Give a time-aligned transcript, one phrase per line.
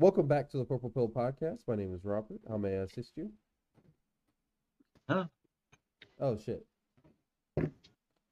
[0.00, 1.62] Welcome back to the Purple Pill Podcast.
[1.66, 2.38] My name is Robert.
[2.48, 3.32] How may I assist you?
[5.08, 5.24] Huh?
[6.20, 6.64] Oh shit.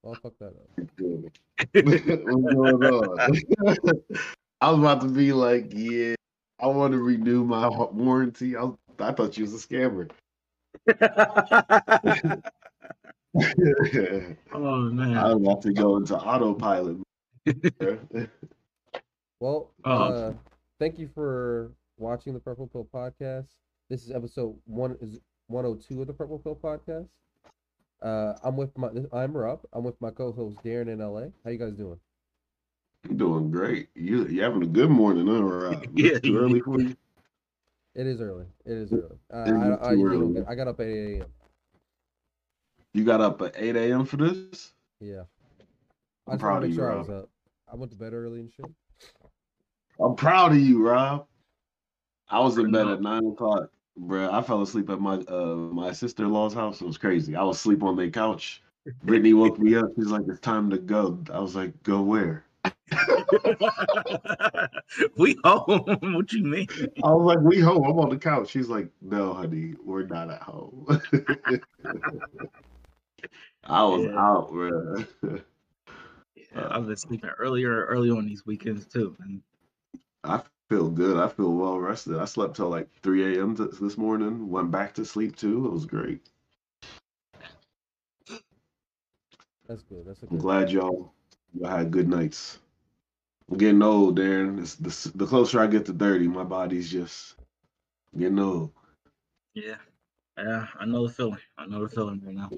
[0.05, 0.71] Well, fuck that up.
[0.79, 3.19] What's going on?
[4.61, 6.15] I was about to be like, yeah,
[6.61, 8.55] I want to renew my warranty.
[8.55, 10.09] I, was, I thought you was a scammer.
[14.55, 15.17] oh man.
[15.17, 16.99] I was about to go into autopilot.
[19.39, 19.93] Well, Oh.
[19.93, 20.33] Uh,
[20.79, 23.47] thank you for watching the Purple Pill Podcast.
[23.89, 27.09] This is episode one is 102 of the Purple Pill Podcast.
[28.03, 29.61] Uh, I'm with my I'm Rob.
[29.73, 31.29] I'm with my co-host Darren in LA.
[31.45, 31.99] How you guys doing?
[33.09, 33.89] I'm doing great.
[33.95, 35.43] You you having a good morning, huh?
[35.43, 35.85] Rob?
[35.95, 36.97] Yeah, It's too early for you.
[37.95, 38.45] It is early.
[38.67, 39.17] It is early.
[39.33, 40.35] Uh, It is I, I, too usually don't early.
[40.35, 41.27] get- I got up at 8 a.m.
[42.93, 44.05] You got up at 8 a.m.
[44.05, 44.73] for this?
[45.01, 45.23] Yeah.
[46.27, 47.29] I I'm just wanted proud to of make you, sure I was up.
[47.73, 48.67] I went to bed early and shit.
[49.99, 51.27] I'm proud of you, Rob.
[52.29, 54.31] I was in bed at nine o'clock, bruh.
[54.31, 56.81] I fell asleep at my uh my sister in law's house.
[56.81, 57.37] It was crazy.
[57.37, 58.63] I was asleep on their couch.
[59.05, 59.87] Brittany woke me up.
[59.97, 62.45] She's like, "It's time to go." I was like, "Go where?"
[65.17, 65.85] we home.
[66.15, 66.69] what you mean?
[67.05, 68.51] I was like, "We home." I'm on the couch.
[68.51, 70.87] She's like, "No, honey, we're not at home."
[73.65, 74.19] I was Yeah.
[74.19, 75.07] out, bruh.
[76.35, 79.17] Yeah, I've been sleeping earlier, early on these weekends too.
[79.21, 79.43] And
[80.27, 81.17] I feel good.
[81.19, 82.19] I feel well rested.
[82.19, 83.57] I slept till like 3 a.m.
[83.57, 84.51] th- this morning.
[84.51, 85.67] Went back to sleep too.
[85.67, 86.29] It was great.
[89.69, 90.05] That's good.
[90.07, 91.13] That's a I'm glad y'all
[91.55, 92.59] y'all had good nights.
[93.51, 94.61] I'm getting old, Darren.
[94.61, 97.37] It's the, the closer I get to 30, my body's just
[98.19, 98.73] getting old.
[99.55, 99.77] yeah,
[100.39, 101.39] yeah, I know the feeling.
[101.59, 102.51] I know the feeling right now.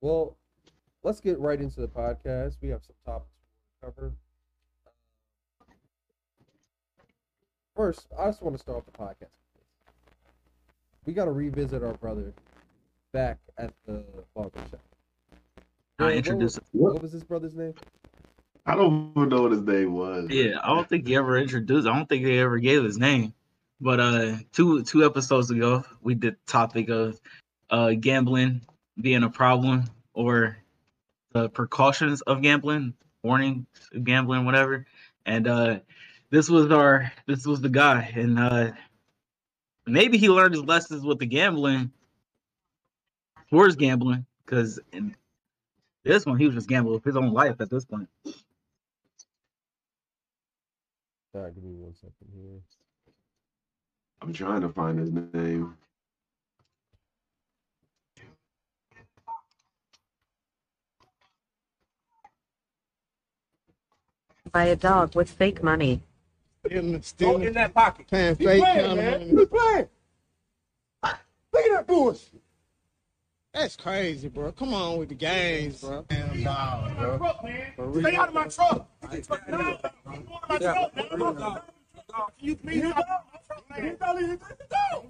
[0.00, 0.36] Well,
[1.02, 2.56] let's get right into the podcast.
[2.60, 3.33] We have some topics to
[3.84, 4.12] cover.
[7.76, 9.30] First, I just want to start off the podcast.
[11.06, 12.32] We got to revisit our brother
[13.12, 14.80] back at the barber shop.
[15.98, 16.60] I What- introduced.
[16.72, 17.74] What, what was his brother's name?
[18.66, 20.30] I don't even know what his name was.
[20.30, 21.86] Yeah, I don't think he ever introduced.
[21.86, 23.34] I don't think they ever gave his name.
[23.80, 27.20] But uh, two two episodes ago, we did the topic of
[27.68, 28.62] uh gambling
[28.98, 29.84] being a problem
[30.14, 30.56] or
[31.32, 34.86] the precautions of gambling, warnings of gambling, whatever.
[35.26, 35.80] And uh,
[36.30, 38.72] this was our this was the guy, and uh,
[39.86, 41.90] maybe he learned his lessons with the gambling
[43.50, 45.16] towards gambling, because in
[46.04, 48.08] this one he was just gambling with his own life at this point.
[51.34, 52.60] All right, give me one second here.
[54.22, 55.76] I'm trying to find his name.
[64.54, 66.00] By a dog with fake money.
[66.64, 68.06] Stealing, Go stealing, in that pocket.
[68.08, 69.14] paying He's fake playing, man.
[69.14, 69.88] of He's playing.
[71.52, 72.40] Look at that bullshit.
[73.52, 74.50] That's crazy, bro.
[74.52, 76.04] Come on with the games, bro.
[76.08, 77.18] Damn dog, bro.
[77.18, 77.72] Truck, man.
[78.00, 78.88] Stay out of my truck.
[79.02, 79.92] Get your fucking out of
[80.48, 80.96] my truck.
[80.96, 81.06] man.
[81.12, 81.70] I'm not-
[82.38, 83.82] You please get out of my truck, man.
[83.90, 85.06] His dog, his dog.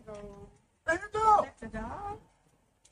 [0.87, 1.47] That's his dog.
[1.61, 2.19] That's a dog?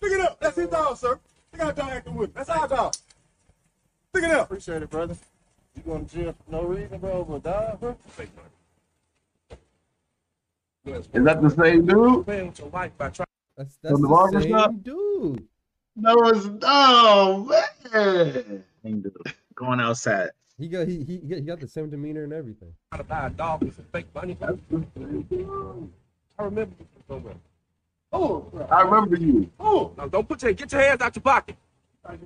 [0.00, 0.40] Pick it up.
[0.40, 1.18] That's his dog, sir.
[1.52, 2.34] Look how dog acting with.
[2.34, 2.94] That's our dog.
[4.14, 4.46] Pick it up.
[4.46, 5.16] Appreciate it, brother.
[5.74, 7.96] You going to jail for no reason, bro, over a dog, bro?
[10.84, 12.24] Is that the same dude?
[12.26, 13.26] Playing with your life by trying.
[13.56, 14.72] That's that's From the the, same shop?
[14.82, 15.46] dude.
[15.94, 17.62] No, it's oh
[17.92, 18.64] man.
[18.82, 19.04] thing.
[19.54, 20.30] Going outside.
[20.58, 22.72] He got he he he got the same demeanor and everything.
[22.96, 24.36] to buy a dog with some fake money.
[24.42, 24.48] I
[26.44, 27.34] remember you so well.
[28.12, 29.50] Oh, I remember you.
[29.60, 29.92] oh!
[29.96, 31.56] Now don't put your get your hands out your pocket.
[32.08, 32.18] Hey,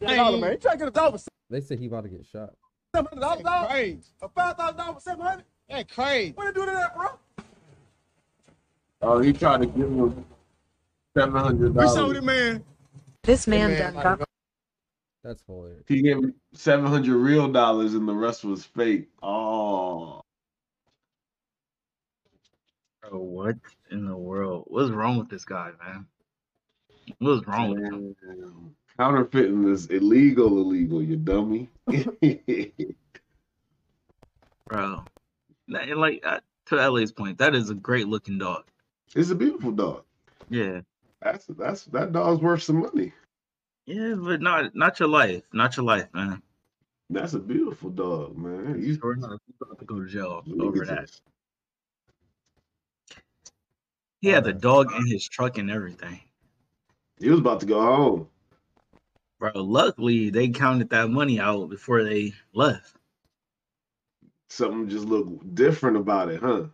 [0.00, 2.50] man, you try to get a dog for They said he about to get shot.
[2.94, 3.70] seven hundred dollars, That's dog?
[3.70, 4.02] crazy.
[4.22, 5.44] A five thousand dollars for seven hundred?
[5.68, 6.32] That's crazy.
[6.32, 7.06] What they do to that, bro?
[9.02, 10.24] Oh, he tried to give him
[11.16, 12.16] seven hundred We sold dollars.
[12.18, 12.64] it, man.
[13.22, 14.28] This man, man, done like, got
[15.24, 15.84] That's hilarious.
[15.88, 19.08] He gave him seven hundred real dollars, and the rest was fake.
[19.22, 20.22] Oh,
[23.02, 23.56] Bro, what
[23.90, 24.64] in the world?
[24.68, 26.06] What's wrong with this guy, man?
[27.18, 28.16] What's wrong with him?
[28.24, 28.76] damn.
[28.98, 30.58] Counterfeiting is illegal.
[30.60, 31.68] Illegal, you dummy.
[34.68, 35.04] Bro.
[35.68, 38.64] Like uh, to LA's point, that is a great looking dog.
[39.14, 40.02] it's a beautiful dog.
[40.48, 40.80] Yeah.
[41.22, 43.12] That's that's that dog's worth some money.
[43.86, 45.42] Yeah, but not not your life.
[45.52, 46.42] Not your life, man.
[47.08, 48.82] That's a beautiful dog, man.
[48.82, 51.02] You Sure enough, you about to go to jail over that.
[51.02, 51.20] this.
[54.20, 56.20] He had the Uh, dog in his truck and everything.
[57.18, 58.28] He was about to go home.
[59.38, 62.96] Bro, luckily they counted that money out before they left.
[64.48, 66.66] Something just looked different about it, huh?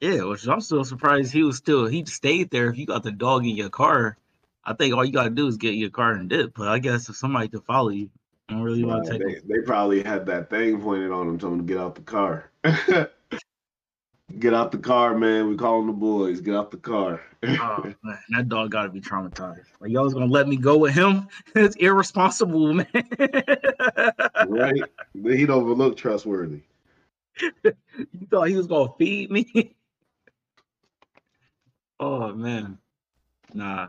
[0.00, 2.68] Yeah, which I'm still surprised he was still he stayed there.
[2.70, 4.16] If you got the dog in your car,
[4.64, 6.54] I think all you gotta do is get your car and dip.
[6.54, 8.10] But I guess if somebody could follow you,
[8.48, 9.22] I don't really want to take.
[9.48, 12.02] they, they probably had that thing pointed on them, telling them to get out the
[12.02, 12.50] car.
[14.38, 15.48] get out the car, man.
[15.48, 16.40] We calling the boys.
[16.40, 17.20] Get out the car.
[17.44, 19.64] Oh man, that dog gotta be traumatized.
[19.80, 21.28] Like y'all was gonna let me go with him?
[21.54, 22.86] It's irresponsible, man.
[24.46, 24.82] right?
[25.14, 26.62] He don't even look trustworthy.
[27.64, 29.74] you thought he was gonna feed me?
[32.00, 32.78] oh man,
[33.54, 33.88] nah.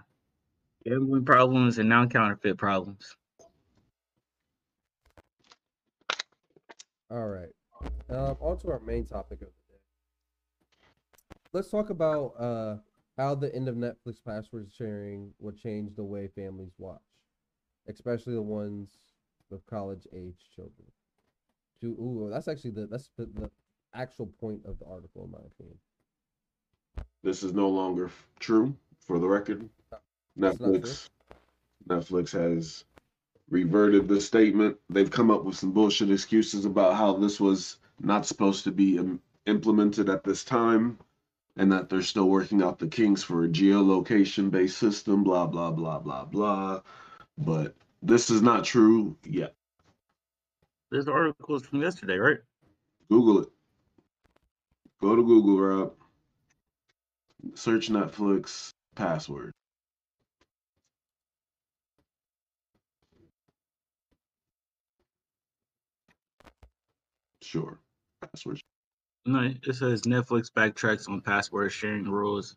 [0.86, 3.18] Gambling problems and non-counterfeit problems.
[7.12, 7.50] All right.
[8.10, 9.57] Um, on to our main topic of the day.
[11.54, 12.78] Let's talk about uh,
[13.18, 17.02] how the end of Netflix password sharing will change the way families watch,
[17.88, 18.90] especially the ones
[19.50, 20.88] with college age children.
[21.82, 23.50] To ooh, that's actually the that's the, the
[23.94, 25.78] actual point of the article, in my opinion.
[27.24, 29.68] This is no longer f- true, for the record.
[30.36, 31.10] That's Netflix,
[31.88, 32.84] Netflix has
[33.50, 34.78] reverted the statement.
[34.90, 38.98] They've come up with some bullshit excuses about how this was not supposed to be
[38.98, 40.98] im- implemented at this time,
[41.58, 45.24] and that they're still working out the kinks for a geolocation-based system.
[45.24, 46.82] Blah blah blah blah blah.
[47.38, 49.54] But this is not true yet.
[50.92, 52.38] This article is from yesterday, right?
[53.10, 53.50] Google it.
[55.02, 55.94] Go to Google, Rob.
[57.56, 59.52] Search Netflix password.
[67.42, 67.80] Sure.
[68.22, 68.60] Password.
[69.28, 72.56] No, it says Netflix backtracks on password sharing rules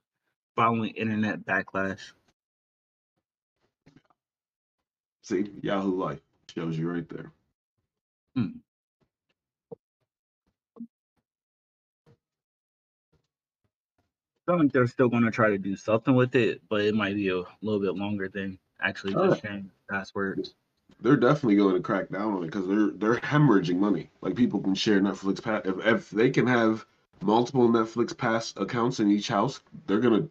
[0.55, 2.13] following internet backlash.
[5.23, 6.21] See, Yahoo Life
[6.55, 7.33] shows you right there.
[8.37, 8.59] Hmm.
[14.47, 17.17] I think they're still going to try to do something with it, but it might
[17.17, 20.55] be a little bit longer than actually just sharing passwords.
[21.03, 24.11] They're definitely going to crack down on it because they're they're hemorrhaging money.
[24.21, 26.85] Like people can share Netflix pass if if they can have
[27.23, 30.29] multiple Netflix pass accounts in each house, they're gonna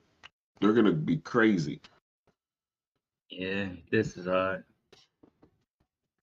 [0.61, 1.81] they're gonna be crazy.
[3.29, 4.59] Yeah, this is uh,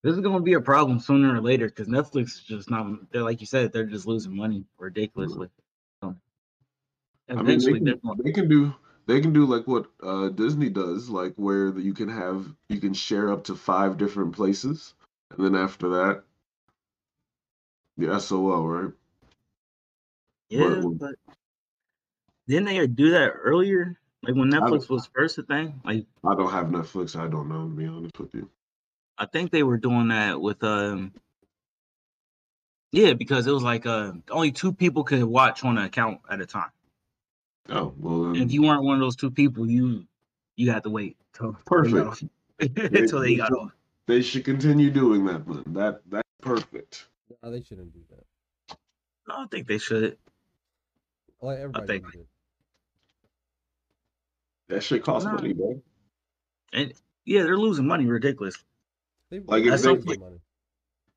[0.02, 2.86] this is going to be a problem sooner or later because Netflix is just not.
[3.10, 5.48] They're like you said, they're just losing money ridiculously.
[6.00, 6.14] So
[7.28, 8.74] I mean, they eventually, can, they can do
[9.06, 12.94] they can do like what uh, Disney does, like where you can have you can
[12.94, 14.94] share up to five different places,
[15.30, 16.24] and then after that,
[17.96, 18.92] the SOL, right?
[20.48, 21.14] Yeah, but- but
[22.48, 23.98] didn't they do that earlier?
[24.22, 25.80] Like when Netflix was first a thing.
[25.84, 27.16] Like I don't have Netflix.
[27.18, 28.50] I don't know to be honest with you.
[29.18, 31.12] I think they were doing that with um.
[32.92, 36.40] Yeah, because it was like uh only two people could watch on an account at
[36.40, 36.70] a time.
[37.68, 40.04] Oh well, then, And if you weren't one of those two people, you
[40.56, 42.06] you had to wait till Perfect.
[42.06, 42.22] off.
[42.60, 43.72] until they got off.
[44.06, 45.46] they should continue doing that.
[45.46, 47.08] Then that that's perfect.
[47.42, 48.76] No, they shouldn't do that.
[49.28, 50.16] I don't think they should.
[51.40, 52.26] Like everybody think- does it.
[54.68, 55.34] That shit costs No.
[55.34, 55.80] money, bro.
[56.72, 56.92] And
[57.24, 58.56] yeah, they're losing money ridiculous.
[59.30, 60.40] They, Like, if they- the money.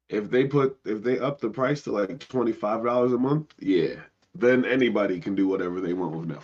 [0.10, 3.54] If they put if they up the price to like twenty five dollars a month,
[3.60, 3.96] yeah,
[4.36, 6.44] then anybody can do whatever they want with Netflix.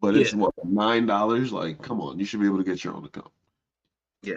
[0.00, 1.52] But it's what nine dollars.
[1.52, 3.30] Like, come on, you should be able to get your own account.
[4.22, 4.36] Yeah.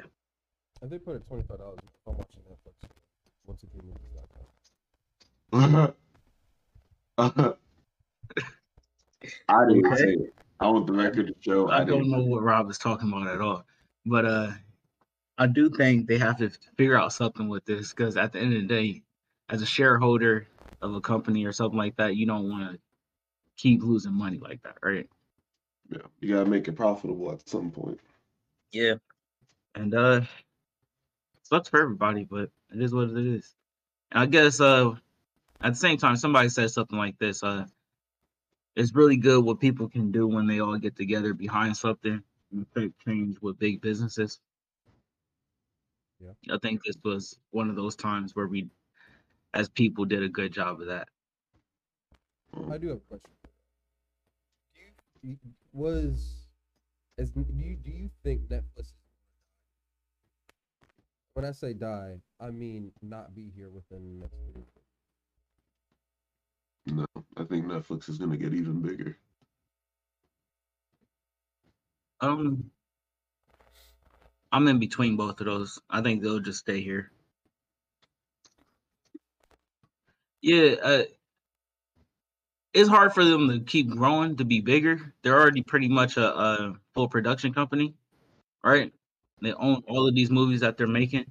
[0.81, 2.73] If they put it twenty five dollars, I'm watching Netflix.
[3.45, 3.93] Once again,
[9.49, 9.95] I didn't Okay.
[9.95, 10.33] say it.
[10.59, 11.69] I want the record to show.
[11.69, 13.65] I don't know what Rob is talking about at all.
[14.05, 14.51] But uh
[15.37, 18.53] I do think they have to figure out something with this because at the end
[18.53, 19.03] of the day,
[19.49, 20.47] as a shareholder
[20.81, 22.79] of a company or something like that, you don't want to
[23.57, 25.07] keep losing money like that, right?
[25.89, 27.99] Yeah, you gotta make it profitable at some point.
[28.71, 28.95] Yeah.
[29.75, 30.21] And uh
[31.43, 33.53] sucks for everybody, but it is what it is.
[34.11, 34.91] And I guess uh
[35.61, 37.65] at the same time somebody said something like this, uh
[38.75, 42.65] it's really good what people can do when they all get together behind something and
[42.65, 44.39] affect change with big businesses.
[46.19, 46.55] Yeah.
[46.55, 48.69] I think this was one of those times where we
[49.53, 51.07] as people did a good job of that.
[52.71, 53.31] I do have a question.
[55.21, 55.37] Do you,
[55.73, 56.47] was
[57.17, 58.93] as do you do you think Netflix?
[61.33, 64.63] When I say die, I mean not be here within the next three.
[66.87, 67.05] No,
[67.37, 69.17] I think Netflix is gonna get even bigger.
[72.19, 72.71] Um
[74.51, 75.79] I'm in between both of those.
[75.89, 77.11] I think they'll just stay here.
[80.41, 81.03] Yeah, uh,
[82.73, 85.13] it's hard for them to keep growing to be bigger.
[85.21, 87.93] They're already pretty much a, a full production company,
[88.63, 88.91] right?
[89.41, 91.25] They own all of these movies that they're making.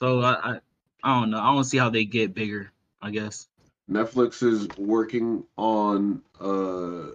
[0.00, 0.60] So I, I,
[1.02, 1.38] I don't know.
[1.38, 2.72] I don't see how they get bigger.
[3.00, 3.48] I guess.
[3.90, 7.12] Netflix is working on uh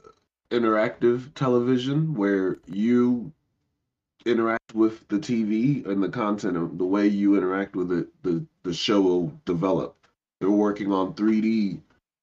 [0.49, 3.31] interactive television where you
[4.25, 8.73] interact with the TV and the content the way you interact with it, the the
[8.73, 9.95] show will develop.
[10.41, 11.79] They're working on 3D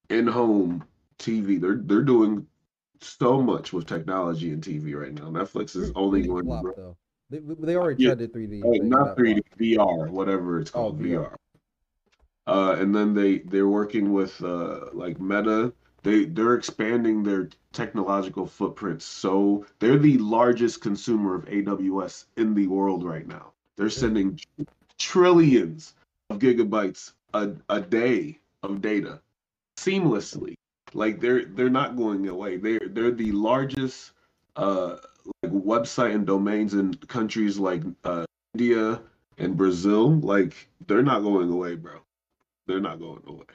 [0.09, 0.83] in-home
[1.19, 1.59] TV.
[1.59, 2.45] They're they're doing
[2.99, 5.29] so much with technology and TV right now.
[5.29, 6.97] Netflix is only going flop, to though.
[7.29, 8.09] They, they already Yeah.
[8.09, 8.63] tried to 3D.
[8.65, 9.61] Oh, not 3D, flopped.
[9.61, 11.31] VR, whatever it's Oh, called, VR.
[11.31, 11.35] VR.
[12.47, 15.71] Uh, and then they they're working with uh, like Meta.
[16.03, 19.01] They they're expanding their technological footprint.
[19.01, 23.53] So they're the largest consumer of AWS in the world right now.
[23.77, 24.37] They're sending
[24.97, 25.93] trillions
[26.29, 29.21] of gigabytes a, a day of data
[29.77, 30.55] seamlessly.
[30.93, 32.57] Like they're they're not going away.
[32.57, 34.11] They're they're the largest
[34.55, 34.97] uh
[35.43, 39.01] like website and domains in countries like uh India
[39.37, 41.99] and Brazil, like they're not going away, bro.
[42.67, 43.45] They're not going away.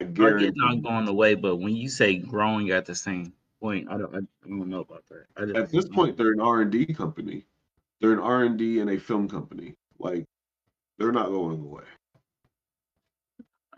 [0.00, 3.32] I I get guarantee not going away, but when you say growing at the same
[3.60, 5.24] point, I don't, I don't know about that.
[5.36, 7.44] I just, At this point, they're an R and D company.
[8.00, 9.74] They're an R and D and a film company.
[9.98, 10.24] Like
[10.98, 11.84] they're not going away.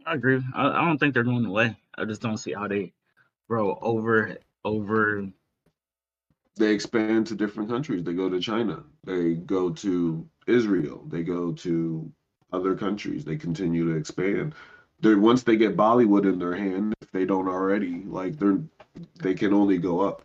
[0.06, 0.42] I agree.
[0.54, 1.76] I, I don't think they're going away.
[1.96, 2.92] I just don't see how they
[3.48, 5.28] grow over over.
[6.56, 8.04] They expand to different countries.
[8.04, 8.84] They go to China.
[9.04, 11.04] They go to Israel.
[11.08, 12.10] They go to
[12.52, 13.24] other countries.
[13.24, 14.54] They continue to expand.
[15.00, 18.60] They're once they get Bollywood in their hand, if they don't already, like they're
[19.20, 20.22] they can only go up.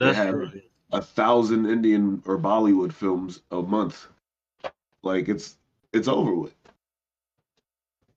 [0.00, 0.50] They That's have true.
[0.92, 4.06] a thousand Indian or Bollywood films a month.
[5.02, 5.56] Like it's
[5.92, 6.54] it's over with.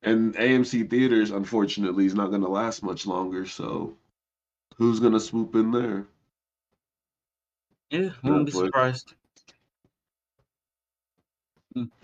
[0.01, 3.45] And AMC theaters, unfortunately, is not going to last much longer.
[3.45, 3.97] So,
[4.77, 6.05] who's going to swoop in there?
[7.89, 9.13] Yeah, I won't be surprised.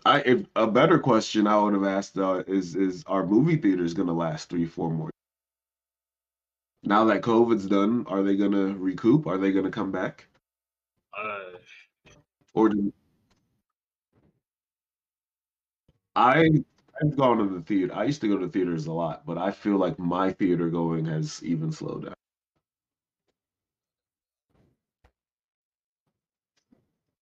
[0.06, 3.94] I if, a better question I would have asked uh, is is are movie theaters
[3.94, 5.10] going to last three four more?
[6.84, 9.26] Now that COVID's done, are they going to recoup?
[9.26, 10.28] Are they going to come back?
[11.18, 11.58] Uh,
[12.54, 12.94] Or do
[16.16, 16.64] I
[17.02, 17.94] I've gone to the theater.
[17.94, 21.06] I used to go to theaters a lot, but I feel like my theater going
[21.06, 22.14] has even slowed down.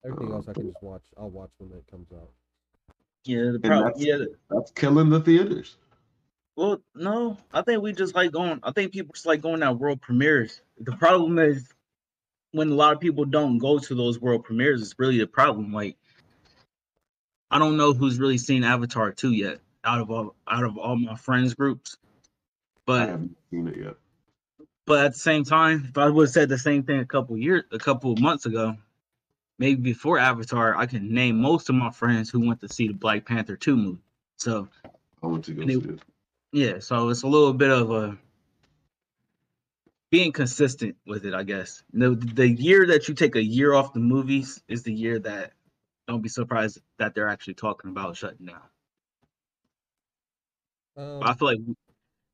[0.06, 1.02] Everything uh, else I can just watch.
[1.18, 2.30] I'll watch when it comes out.
[3.24, 3.86] yeah, the problem.
[3.88, 5.78] that's- Yeah, That's killing the theaters.
[6.56, 8.60] Well, no, I think we just like going.
[8.62, 10.62] I think people just like going at world premieres.
[10.80, 11.68] The problem is
[12.52, 14.84] when a lot of people don't go to those world premieres.
[14.84, 15.74] It's really the problem.
[15.74, 15.98] Like,
[17.50, 20.96] I don't know who's really seen Avatar two yet out of all out of all
[20.96, 21.98] my friends groups.
[22.86, 23.96] But I haven't seen it yet.
[24.86, 27.38] but at the same time, if I would have said the same thing a couple
[27.38, 28.76] years, a couple of months ago,
[29.60, 32.94] maybe before Avatar, I can name most of my friends who went to see the
[32.94, 34.02] Black Panther two movie.
[34.38, 34.68] So
[35.22, 36.00] I want to go see it- it.
[36.52, 38.18] yeah, so it's a little bit of a
[40.12, 41.84] being consistent with it, I guess.
[41.94, 45.54] The the year that you take a year off the movies is the year that
[46.08, 48.62] don't be surprised that they're actually talking about shutting down.
[50.96, 51.60] Um, I feel like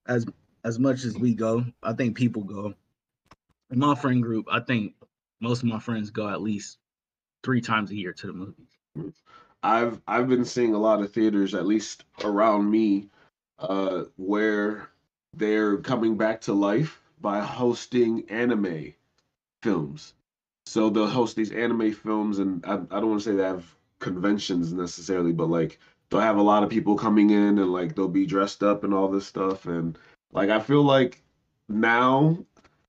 [0.07, 0.25] as
[0.63, 2.73] as much as we go, I think people go.
[3.71, 4.95] In my friend group, I think
[5.39, 6.79] most of my friends go at least
[7.43, 9.13] three times a year to the movies.
[9.63, 13.09] I've I've been seeing a lot of theaters, at least around me,
[13.59, 14.89] uh, where
[15.33, 18.93] they're coming back to life by hosting anime
[19.61, 20.13] films.
[20.65, 23.75] So they'll host these anime films, and I, I don't want to say they have
[23.99, 28.07] conventions necessarily, but like they'll have a lot of people coming in, and like they'll
[28.07, 29.97] be dressed up and all this stuff, and
[30.31, 31.21] like I feel like
[31.67, 32.37] now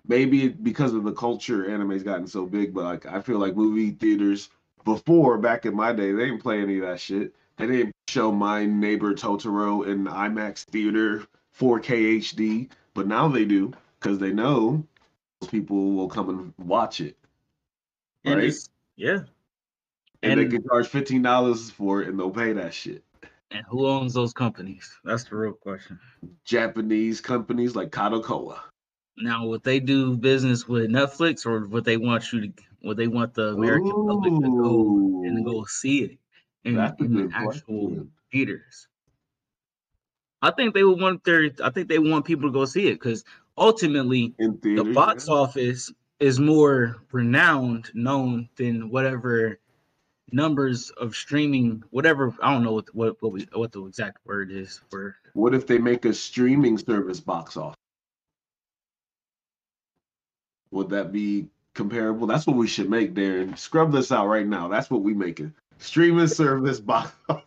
[0.06, 3.90] maybe because of the culture anime's gotten so big, but like I feel like movie
[3.92, 4.50] theaters
[4.84, 7.34] before back in my day, they didn't play any of that shit.
[7.56, 11.26] They didn't show my neighbor Totoro in IMAX theater
[11.58, 14.82] 4K HD, but now they do because they know
[15.50, 17.16] people will come and watch it,
[18.24, 18.54] And Right.
[18.96, 19.24] yeah.
[20.22, 23.04] and, they can charge fifteen dollars for it, and they'll pay that shit.
[23.50, 24.96] And who owns those companies?
[25.04, 25.98] That's the real question.
[26.44, 28.62] Japanese companies like Coca-Cola.
[29.16, 32.52] Now, would they do business with Netflix, or would they want you to?
[32.84, 36.18] Would they want the American public to go and go see it
[36.64, 38.10] in, in the actual question.
[38.32, 38.88] theaters?
[40.40, 41.50] I think they would want their.
[41.62, 43.24] I think they want people to go see it because
[43.58, 45.34] ultimately the box yeah.
[45.34, 49.58] office is more renowned, known than whatever
[50.32, 52.34] numbers of streaming, whatever.
[52.42, 55.16] I don't know what what what, we, what the exact word is for.
[55.34, 57.76] What if they make a streaming service box office?
[60.70, 62.26] Would that be comparable?
[62.26, 63.58] That's what we should make, Darren.
[63.58, 64.68] Scrub this out right now.
[64.68, 65.54] That's what we making.
[65.78, 67.12] Streaming service box.
[67.28, 67.44] office.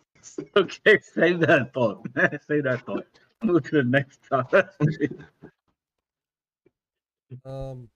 [0.56, 2.06] Okay, save that thought.
[2.48, 3.04] save that thought.
[3.42, 4.66] Move to the next topic.
[7.44, 7.88] Um,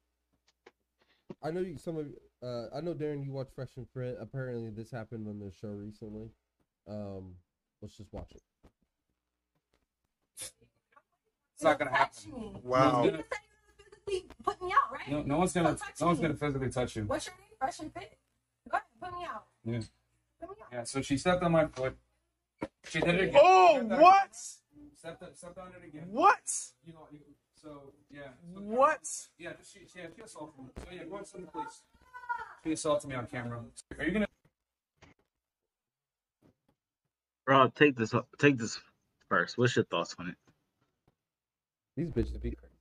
[1.43, 2.07] I know you, some of
[2.43, 4.17] uh, I know Darren, you watch Fresh and Fit.
[4.21, 6.31] Apparently, this happened on the show recently.
[6.89, 7.35] Um,
[7.83, 8.43] let's just watch it.
[11.55, 12.61] It's not gonna happen.
[12.63, 12.91] Wow.
[12.91, 13.25] No one's gonna,
[14.45, 15.11] Put me out, right?
[15.11, 16.23] no, no one's gonna, no one's me.
[16.23, 17.03] gonna physically touch you.
[17.03, 17.49] What's your name?
[17.59, 18.17] Fresh and fit.
[18.71, 19.45] Go ahead, put me out.
[19.65, 19.81] Yeah.
[20.41, 20.69] Put me out.
[20.73, 20.85] Yeah.
[20.85, 21.97] So she stepped on my foot.
[22.89, 23.41] She did it again.
[23.43, 24.35] Oh, what?
[24.97, 26.07] Stepped, up, stepped on it again.
[26.11, 26.41] What?
[26.87, 27.09] You know,
[27.61, 28.21] so yeah.
[28.55, 29.29] So, What?
[29.39, 30.71] Yeah, just she, yeah, she assaulted me.
[30.77, 31.83] So yeah, go ahead, send the police.
[32.65, 33.61] She assaulted me on camera.
[33.99, 34.27] Are you gonna?
[37.47, 38.13] Rob, take this.
[38.39, 38.79] Take this
[39.29, 39.57] first.
[39.59, 40.35] What's your thoughts on it?
[41.97, 42.73] These bitches be crazy.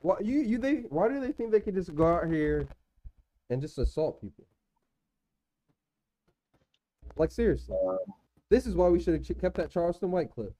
[0.00, 0.84] Why you you they?
[0.88, 2.66] Why do they think they can just go out here
[3.50, 4.44] and just assault people?
[7.16, 7.76] Like seriously,
[8.50, 10.52] this is why we should have kept that Charleston White clip.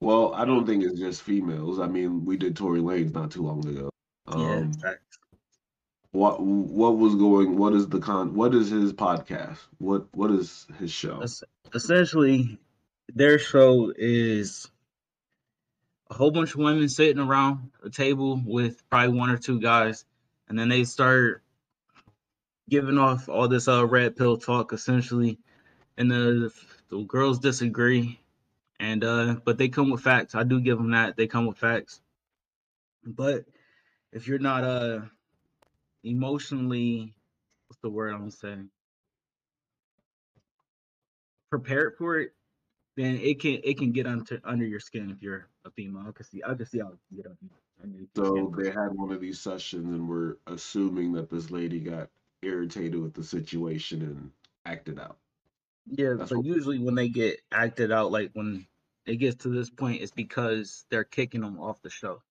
[0.00, 1.80] Well, I don't think it's just females.
[1.80, 3.88] I mean, we did Tory Lanez not too long ago.
[4.28, 5.18] yeah, Um, facts.
[6.14, 7.58] What what was going?
[7.58, 8.34] What is the con?
[8.34, 9.58] What is his podcast?
[9.78, 11.24] What what is his show?
[11.74, 12.56] Essentially,
[13.12, 14.70] their show is
[16.10, 20.04] a whole bunch of women sitting around a table with probably one or two guys,
[20.48, 21.42] and then they start
[22.70, 25.40] giving off all this uh red pill talk essentially,
[25.98, 26.52] and the
[26.90, 28.20] the girls disagree,
[28.78, 30.36] and uh but they come with facts.
[30.36, 32.00] I do give them that they come with facts,
[33.04, 33.46] but
[34.12, 35.00] if you're not uh
[36.04, 37.14] emotionally,
[37.68, 38.70] what's the word I'm saying?
[41.50, 42.32] prepared for it,
[42.96, 46.04] then it can it can get under under your skin if you're a female.
[46.08, 49.12] I can see I can see how it can get under, So they had one
[49.12, 52.10] of these sessions, and we're assuming that this lady got
[52.42, 54.32] irritated with the situation and
[54.64, 55.18] acted out.
[55.86, 58.66] Yeah, That's but usually when they get acted out, like when
[59.06, 62.22] it gets to this point, it's because they're kicking them off the show.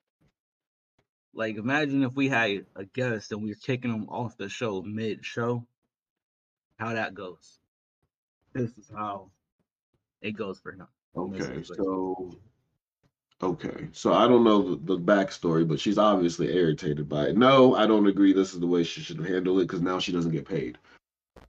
[1.33, 4.81] Like imagine if we had a guest and we were kicking them off the show
[4.81, 5.65] mid show,
[6.77, 7.59] how that goes.
[8.53, 9.31] This is how
[10.21, 10.87] it goes for him.
[11.15, 12.35] Okay, so
[13.41, 17.37] okay, so I don't know the, the backstory, but she's obviously irritated by it.
[17.37, 18.33] No, I don't agree.
[18.33, 20.77] This is the way she should handle it because now she doesn't get paid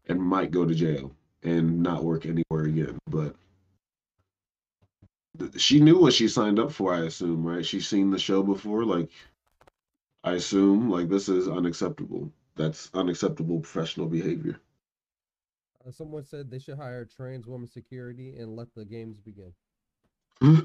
[0.08, 2.98] and might go to jail and not work anywhere again.
[3.06, 3.36] But
[5.56, 6.94] she knew what she signed up for.
[6.94, 7.64] I assume, right?
[7.64, 8.84] She's seen the show before.
[8.84, 9.10] Like,
[10.24, 12.32] I assume, like this is unacceptable.
[12.56, 14.58] That's unacceptable professional behavior.
[15.86, 19.52] Uh, someone said they should hire trans woman security and let the games begin.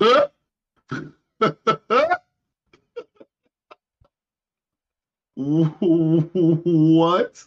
[5.36, 7.43] what?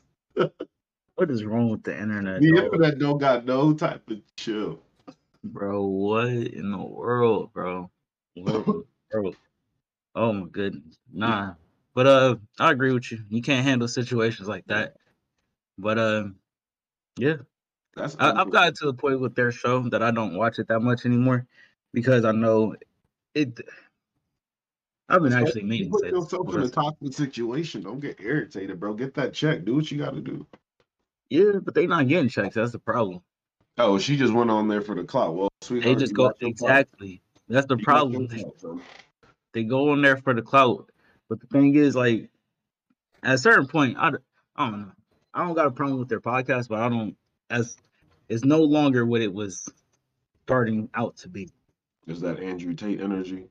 [1.14, 2.42] What is wrong with the internet?
[2.42, 2.64] The dog?
[2.64, 4.80] internet don't got no type of chill.
[5.44, 7.90] Bro, what in the world, bro?
[8.34, 9.36] What in the world?
[10.14, 10.98] Oh my goodness.
[11.10, 11.54] Nah.
[11.94, 13.18] But uh I agree with you.
[13.28, 14.96] You can't handle situations like that.
[15.78, 16.36] But um
[17.18, 17.36] yeah.
[17.94, 20.68] That's I, I've gotten to the point with their show that I don't watch it
[20.68, 21.46] that much anymore
[21.92, 22.74] because I know
[23.34, 23.60] it
[25.08, 27.82] I've been actually meaning to put yourself in a toxic situation.
[27.82, 28.94] Don't get irritated, bro.
[28.94, 29.64] Get that check.
[29.64, 30.46] Do what you got to do.
[31.28, 32.54] Yeah, but they not getting checks.
[32.54, 33.20] That's the problem.
[33.78, 35.34] Oh, she just went on there for the clout.
[35.34, 37.20] Well, sweetheart, They just go exactly.
[37.48, 38.28] That's the You problem.
[38.28, 38.80] clout,
[39.52, 40.90] they go in there for the clout.
[41.32, 42.28] But the thing is, like,
[43.22, 44.22] at a certain point, I don't
[44.82, 44.92] know.
[45.32, 47.16] I don't got a problem with their podcast, but I don't
[47.48, 47.74] as
[48.28, 49.66] it's no longer what it was
[50.44, 51.48] starting out to be.
[52.06, 53.48] Is that Andrew Tate energy?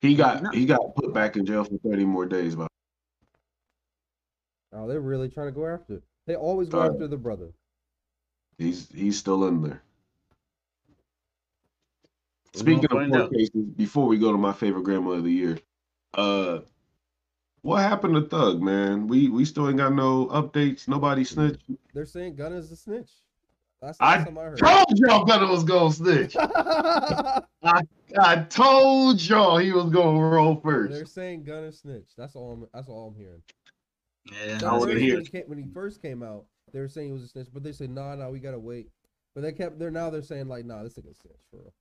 [0.00, 0.50] He got No.
[0.50, 2.56] he got put back in jail for thirty more days.
[2.56, 2.68] But
[4.72, 5.96] Oh, they're really trying to go after.
[5.96, 6.02] it.
[6.24, 7.52] They always go Uh, after the brother.
[8.56, 9.82] he's he's still in there.
[12.54, 15.58] We're Speaking of court cases, before we go to my favorite grandma of the year,
[16.14, 16.60] uh,
[17.62, 19.06] what happened to Thug, man?
[19.06, 20.88] We we still ain't got no updates.
[20.88, 21.62] Nobody snitched.
[21.94, 23.10] They're saying Gunna's a snitch.
[23.80, 24.24] That's the I I
[24.56, 26.36] told y'all Gunna was gonna snitch.
[26.40, 27.82] I
[28.18, 30.92] I told y'all he was gonna roll first.
[30.92, 32.10] They're saying Gunna snitch.
[32.16, 32.52] That's all.
[32.52, 33.42] I'm, that's all I'm hearing.
[34.24, 36.88] Yeah, At I wanna hear when, he came, when he first came out, they were
[36.88, 38.88] saying he was a snitch, but they said, "Nah, nah, we gotta wait."
[39.34, 39.78] But they kept.
[39.78, 41.72] They're now they're saying like, "Nah, this nigga's snitch for real."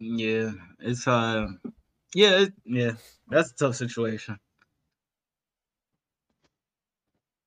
[0.00, 0.50] Yeah.
[0.80, 1.46] It's uh,
[2.14, 2.92] yeah, it, yeah.
[3.28, 4.38] That's a tough situation.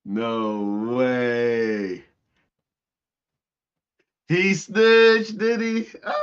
[0.04, 2.04] No way.
[4.28, 5.88] He snitched, did he?
[6.04, 6.14] Ah.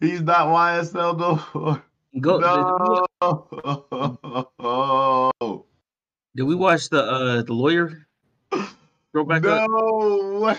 [0.00, 1.82] He's not YSL no.
[2.20, 2.38] Go.
[2.38, 3.06] No.
[6.36, 8.06] Did we watch the uh the lawyer?
[9.12, 9.68] Throw back up.
[9.68, 10.56] No.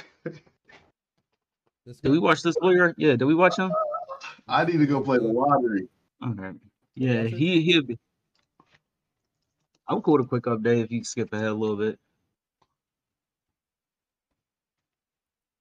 [1.90, 2.94] This Did we watch this lawyer?
[2.98, 3.16] Yeah.
[3.16, 3.72] Did we watch him?
[4.48, 5.88] I need to go play the lottery.
[6.24, 6.52] Okay.
[6.94, 7.24] Yeah.
[7.24, 7.98] He he'll be.
[9.88, 11.98] I'm cool with a quick update if you skip ahead a little bit.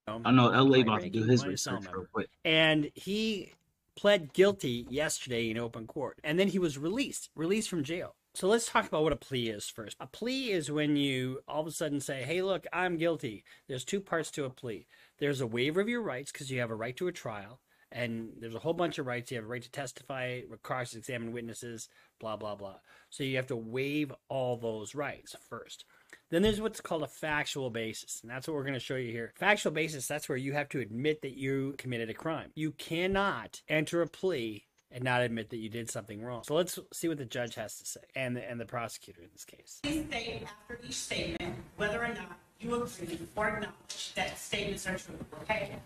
[0.07, 2.29] Um, I know LA about to do his research real quick.
[2.45, 3.55] and he
[3.97, 8.47] pled guilty yesterday in open court and then he was released released from jail so
[8.47, 11.67] let's talk about what a plea is first a plea is when you all of
[11.67, 14.87] a sudden say hey look i'm guilty there's two parts to a plea
[15.19, 18.31] there's a waiver of your rights because you have a right to a trial and
[18.39, 21.89] there's a whole bunch of rights you have a right to testify cross examine witnesses
[22.21, 22.77] blah blah blah
[23.11, 25.85] so you have to waive all those rights first
[26.31, 29.13] then there's what's called a factual basis, and that's what we're going to show you
[29.13, 29.33] here.
[29.37, 32.51] Factual basis, that's where you have to admit that you committed a crime.
[32.55, 36.43] You cannot enter a plea and not admit that you did something wrong.
[36.45, 39.29] So let's see what the judge has to say, and the, and the prosecutor in
[39.33, 39.81] this case.
[39.85, 45.77] After each statement whether or not you agree or acknowledge that statements are true, okay?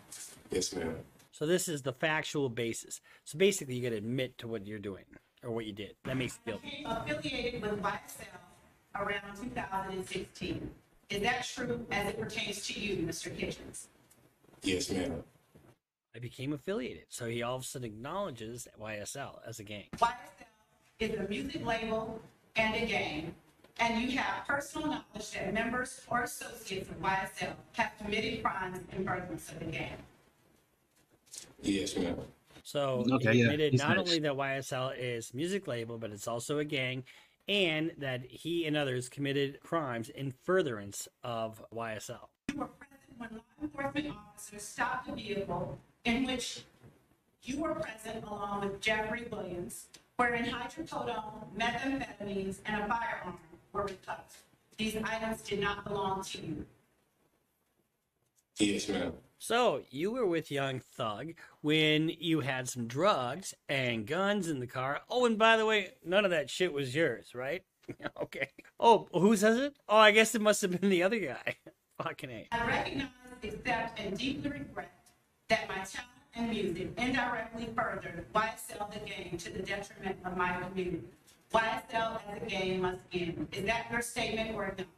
[0.51, 0.97] Yes, ma'am.
[1.31, 3.01] So this is the factual basis.
[3.25, 5.05] So basically, you got to admit to what you're doing
[5.43, 5.97] or what you did.
[6.05, 6.85] That makes you guilty.
[6.87, 8.27] Affiliated with YSL
[8.95, 10.71] around 2016.
[11.11, 13.37] Is that true as it pertains to you, Mr.
[13.37, 13.89] Kitchens?
[14.63, 15.23] Yes, ma'am.
[16.15, 17.05] I became affiliated.
[17.09, 19.87] So he all of a sudden acknowledges YSL as a gang.
[19.97, 20.15] YSL
[21.01, 22.21] is a music label
[22.57, 23.35] and a gang,
[23.79, 29.05] and you have personal knowledge that members or associates of YSL have committed crimes in
[29.05, 29.97] furtherance of the gang.
[31.63, 32.17] Yes, ma'am.
[32.65, 34.07] So Okay, he yeah, admitted he's not nice.
[34.07, 37.05] only that YSL is music label, but it's also a gang,
[37.49, 42.29] and that he and others committed crimes in furtherance of YSL.
[42.53, 46.63] You were present when law enforcement officers stopped the vehicle in which
[47.43, 53.39] you were present along with Jeffrey Williams, wherein hydrocodone, methamphetamines, and a firearm
[53.73, 54.25] were recovered.
[54.77, 56.67] These items did not belong to you.
[58.59, 59.13] Yes, ma'am.
[59.39, 61.33] So you were with Young Thug
[61.63, 65.01] when you had some drugs and guns in the car.
[65.11, 67.65] Oh, and by the way, none of that shit was yours, right?
[68.23, 68.51] okay.
[68.79, 69.75] Oh, who says it?
[69.89, 71.57] Oh, I guess it must have been the other guy.
[72.03, 72.49] Fucking A.
[72.53, 73.09] I recognize,
[73.43, 74.93] accept, and deeply regret
[75.49, 80.57] that my talent and music indirectly furthered YSL the game to the detriment of my
[80.61, 81.03] community.
[81.53, 83.49] YSL as a game must end.
[83.53, 84.89] Is that your statement or acknowledgement?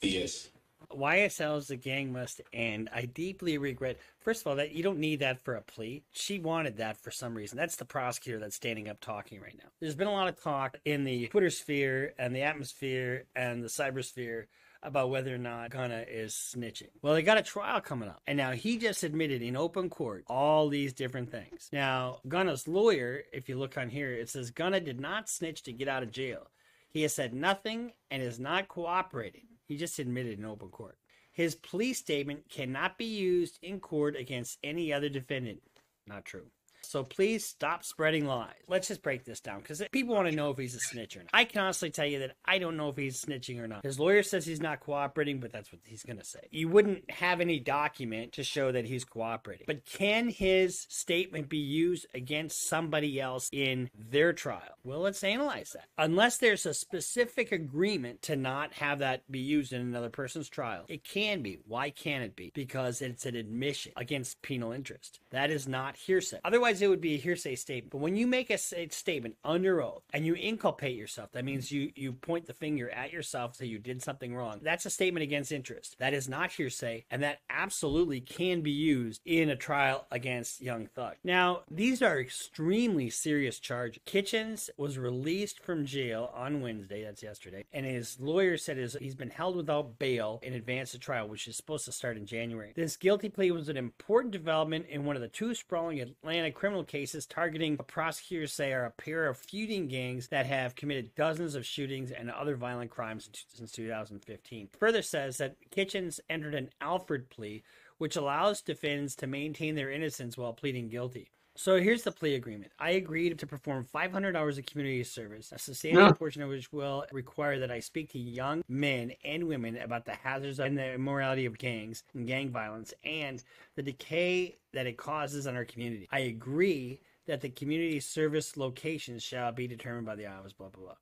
[0.00, 0.48] Yes.
[0.90, 2.90] YSL's The Gang Must End.
[2.94, 6.02] I deeply regret, first of all, that you don't need that for a plea.
[6.12, 7.56] She wanted that for some reason.
[7.56, 9.70] That's the prosecutor that's standing up talking right now.
[9.80, 13.68] There's been a lot of talk in the Twitter sphere and the atmosphere and the
[13.68, 14.44] cybersphere
[14.82, 16.88] about whether or not Gunna is snitching.
[17.02, 20.24] Well, they got a trial coming up, and now he just admitted in open court
[20.28, 21.68] all these different things.
[21.72, 25.72] Now, Gunna's lawyer, if you look on here, it says Gunna did not snitch to
[25.72, 26.48] get out of jail.
[26.90, 29.46] He has said nothing and is not cooperating.
[29.66, 30.98] He just admitted in open court.
[31.32, 35.62] His plea statement cannot be used in court against any other defendant.
[36.06, 36.46] Not true.
[36.84, 38.54] So please stop spreading lies.
[38.68, 41.20] Let's just break this down because people want to know if he's a snitch or
[41.20, 41.30] not.
[41.32, 43.84] I can honestly tell you that I don't know if he's snitching or not.
[43.84, 46.40] His lawyer says he's not cooperating, but that's what he's going to say.
[46.50, 49.64] You wouldn't have any document to show that he's cooperating.
[49.66, 54.62] But can his statement be used against somebody else in their trial?
[54.84, 55.86] Well, let's analyze that.
[55.98, 60.84] Unless there's a specific agreement to not have that be used in another person's trial,
[60.88, 61.58] it can be.
[61.66, 62.50] Why can't it be?
[62.54, 65.20] Because it's an admission against penal interest.
[65.30, 66.40] That is not hearsay.
[66.44, 67.90] Otherwise, it would be a hearsay statement.
[67.90, 71.92] But when you make a statement under oath and you inculpate yourself, that means you
[71.94, 74.60] you point the finger at yourself so you did something wrong.
[74.62, 75.96] That's a statement against interest.
[75.98, 80.86] That is not hearsay, and that absolutely can be used in a trial against Young
[80.86, 81.14] Thug.
[81.24, 84.00] Now, these are extremely serious charges.
[84.04, 89.14] Kitchens was released from jail on Wednesday, that's yesterday, and his lawyer said his, he's
[89.14, 92.72] been held without bail in advance of trial, which is supposed to start in January.
[92.74, 96.84] This guilty plea was an important development in one of the two sprawling Atlanta criminal
[96.84, 101.56] cases targeting what prosecutors say are a pair of feuding gangs that have committed dozens
[101.56, 104.68] of shootings and other violent crimes since 2015.
[104.78, 107.64] Further says that Kitchens entered an Alford plea,
[107.98, 111.32] which allows defendants to maintain their innocence while pleading guilty.
[111.62, 112.72] So here's the plea agreement.
[112.80, 116.12] I agreed to perform 500 hours of community service, a substantial Yeah.
[116.12, 120.16] portion of which will require that I speak to young men and women about the
[120.16, 123.44] hazards and the immorality of gangs and gang violence and
[123.76, 126.08] the decay that it causes on our community.
[126.10, 130.82] I agree that the community service locations shall be determined by the Iowas, blah, blah,
[130.82, 130.96] blah.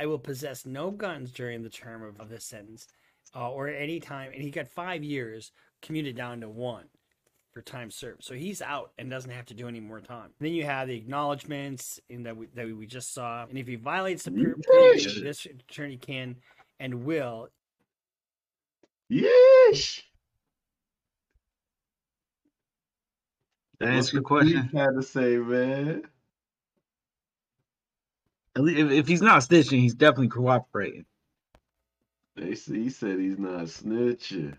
[0.00, 2.88] I will possess no guns during the term of, of this sentence
[3.36, 4.32] uh, or at any time.
[4.34, 6.86] And he got five years commuted down to one.
[7.52, 8.24] For time served.
[8.24, 10.30] So he's out and doesn't have to do any more time.
[10.40, 13.44] then you have the acknowledgments in that we, that we just saw.
[13.48, 15.22] And if he violates the per- Yeesh.
[15.22, 16.36] this attorney can
[16.80, 17.48] and will
[19.10, 20.02] Yeesh.
[23.78, 24.70] That answer your What question.
[24.74, 26.02] had to say, man.
[28.54, 31.04] At least if, if he's not snitching, he's definitely cooperating.
[32.36, 34.56] They see, he said he's not snitching.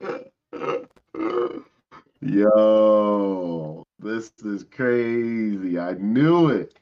[2.20, 5.78] Yo, this is crazy.
[5.78, 6.78] I knew it.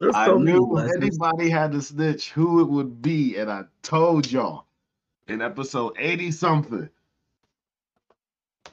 [0.00, 4.30] There's I knew if anybody had to snitch who it would be, and I told
[4.30, 4.66] y'all
[5.28, 6.88] in episode 80 something.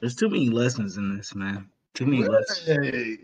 [0.00, 1.68] There's too many lessons in this, man.
[1.94, 2.66] Too many lessons.
[2.66, 3.18] Hey,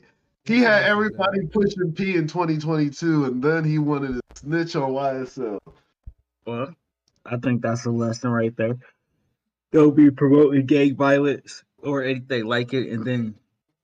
[0.45, 5.59] he had everybody pushing P in 2022, and then he wanted to snitch on YSL.
[6.47, 6.75] Well,
[7.27, 8.79] I think that's a lesson right there.
[9.71, 13.35] Don't be promoting gang violence or anything like it, and then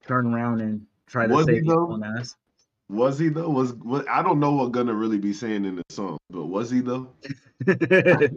[0.06, 2.36] turn around and try to Was he save your own ass.
[2.88, 3.50] Was he though?
[3.50, 6.70] Was, was I don't know what Gunna really be saying in the song, but was
[6.70, 7.10] he though?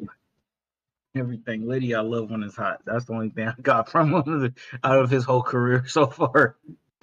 [1.14, 2.82] Everything, Liddy, I love when it's hot.
[2.86, 6.58] That's the only thing I got from him out of his whole career so far.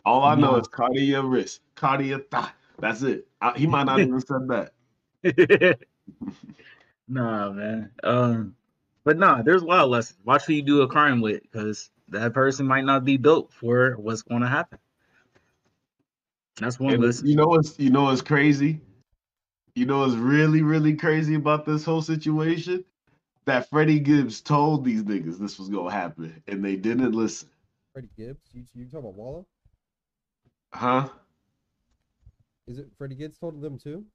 [0.05, 0.57] All I know No.
[0.57, 2.51] is cardio wrist, cardio thigh.
[2.79, 3.27] That's it.
[3.41, 5.79] I, he might not even said that.
[7.09, 7.91] nah, man.
[8.03, 8.55] Um,
[9.05, 10.19] but nah, there's a lot of lessons.
[10.25, 13.95] Watch who you do a crime with, because that person might not be built for
[13.97, 14.79] what's going to happen.
[16.61, 17.29] That's one And lesson.
[17.29, 18.81] you know what's you know what's crazy?
[19.75, 22.85] You know what's really really crazy about this whole situation?
[23.47, 27.51] That Freddie Gibbs told these niggas this was gonna happen, and they didn't listen.
[27.93, 28.55] Freddie Gibbs.
[28.55, 29.49] You you talking about Wallow?
[30.73, 31.11] Huh?
[32.69, 34.07] Is it Freddie Gibbs told them too?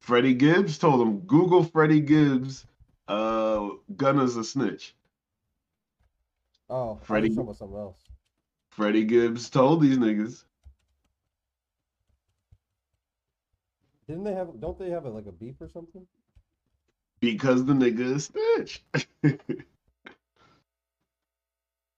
[0.00, 2.66] Freddie Gibbs told them Google Freddie Gibbs.
[3.08, 4.95] Uh, Gunna's a snitch.
[6.68, 8.02] Oh, I Freddie- talking about something else.
[8.70, 10.44] Freddie Gibbs told these niggas.
[14.08, 14.48] Didn't they have?
[14.60, 16.06] Don't they have a, like a beef or something?
[17.20, 18.84] Because the nigga is snitch.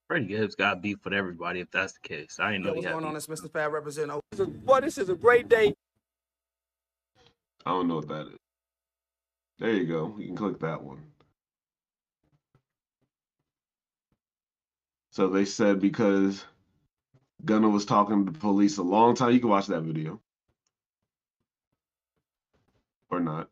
[0.08, 2.38] Freddie Gibbs got beef with everybody if that's the case.
[2.40, 3.12] I didn't know Yo, what's had going on?
[3.14, 3.28] beef.
[3.28, 3.52] It's Mr.
[3.52, 4.12] Fab representing.
[4.38, 5.74] Oh, boy, this is a great day.
[7.66, 8.38] I don't know what that is.
[9.58, 10.14] There you go.
[10.18, 11.02] You can click that one.
[15.18, 16.44] So they said because
[17.44, 19.32] Gunna was talking to the police a long time.
[19.32, 20.20] You can watch that video.
[23.10, 23.48] Or not.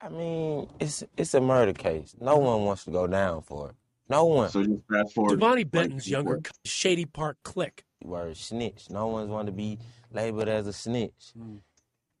[0.00, 2.16] I mean, it's it's a murder case.
[2.20, 3.76] No one wants to go down for it.
[4.08, 4.50] No one.
[4.50, 5.38] So just fast forward.
[5.38, 7.84] Devontae Benton's younger cousin, Shady Park Click.
[8.02, 8.90] Word snitch.
[8.90, 9.78] No one's want to be
[10.10, 11.30] labeled as a snitch.
[11.38, 11.58] Hmm.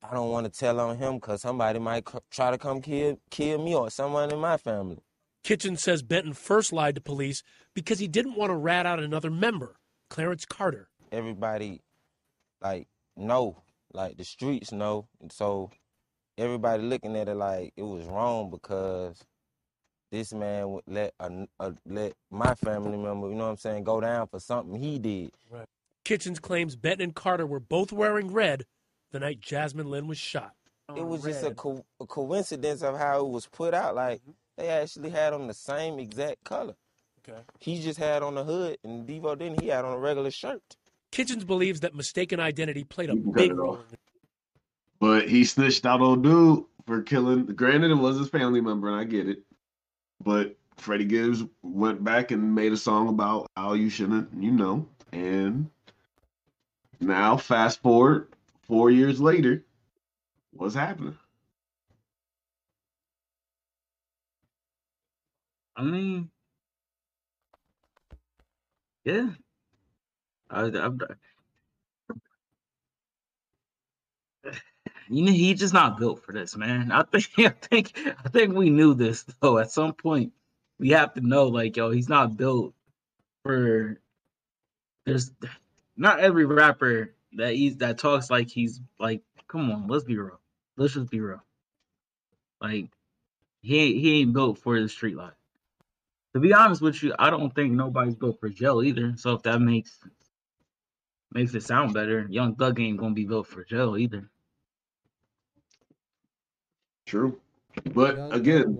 [0.08, 3.18] I don't want to tell on him because somebody might c- try to come kill
[3.28, 5.02] kill me or someone in my family.
[5.42, 7.42] Kitchen says Benton first lied to police
[7.74, 9.76] because he didn't want to rat out another member,
[10.08, 10.88] Clarence Carter.
[11.10, 11.82] Everybody,
[12.60, 15.70] like, know, like the streets know, and so
[16.38, 19.18] everybody looking at it like it was wrong because
[20.10, 23.84] this man would let a, a let my family member, you know what I'm saying,
[23.84, 25.32] go down for something he did.
[25.50, 25.66] Right.
[26.04, 28.64] Kitchens claims Benton and Carter were both wearing red
[29.12, 30.52] the night Jasmine Lynn was shot.
[30.96, 33.94] it was just a, co- a coincidence of how it was put out.
[33.94, 34.32] Like mm-hmm.
[34.56, 36.74] They actually had on the same exact color.
[37.28, 37.40] Okay.
[37.58, 39.60] He just had on the hood, and Devo didn't.
[39.60, 40.76] He had on a regular shirt.
[41.12, 43.78] Kitchens believes that mistaken identity played a You can cut big role.
[44.98, 47.46] But he snitched out on dude for killing.
[47.46, 49.42] Granted, it was his family member, and I get it.
[50.22, 54.88] But Freddie Gibbs went back and made a song about how you shouldn't, you know.
[55.12, 55.70] And
[57.00, 58.28] now, fast forward
[58.62, 59.64] four years later,
[60.52, 61.18] what's happening?
[65.76, 66.30] I mean,
[69.04, 69.30] yeah.
[70.50, 71.00] I, I'm,
[75.08, 76.92] you know, he's just not built for this, man.
[76.92, 77.92] I think, I think,
[78.24, 79.58] I think we knew this though.
[79.58, 80.32] At some point,
[80.78, 82.74] we have to know, like, yo, he's not built
[83.44, 84.00] for.
[85.06, 85.32] There's
[85.96, 89.22] not every rapper that he's that talks like he's like.
[89.48, 90.40] Come on, let's be real.
[90.78, 91.42] Let's just be real.
[92.60, 92.88] Like,
[93.62, 95.34] he he ain't built for the street life.
[96.34, 99.14] To be honest with you, I don't think nobody's built for jail either.
[99.16, 99.98] So if that makes
[101.32, 104.28] makes it sound better, Young Thug ain't gonna be built for jail either.
[107.06, 107.38] True.
[107.94, 108.78] But again,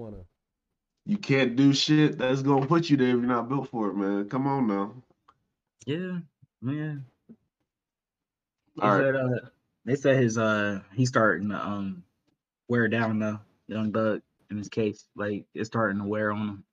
[1.05, 3.97] you can't do shit that's gonna put you there if you're not built for it,
[3.97, 4.29] man.
[4.29, 4.95] Come on now.
[5.85, 6.19] Yeah,
[6.61, 7.05] man.
[8.77, 9.03] They All right.
[9.03, 9.49] said, uh,
[9.85, 12.03] they said his uh he's starting to um
[12.69, 15.07] wear down though, Young Thug in his case.
[15.17, 16.65] Like it's starting to wear on him.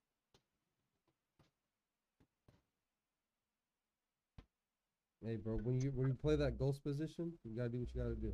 [5.25, 8.01] Hey, bro, when you when you play that ghost position, you gotta do what you
[8.01, 8.33] gotta do.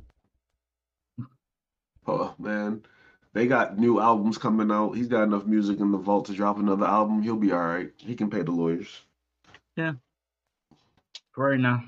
[2.06, 2.82] Oh man,
[3.32, 4.92] they got new albums coming out.
[4.92, 7.22] He's got enough music in the vault to drop another album.
[7.22, 7.90] He'll be all right.
[7.96, 9.02] He can pay the lawyers.
[9.74, 9.94] Yeah.
[11.32, 11.84] For right now.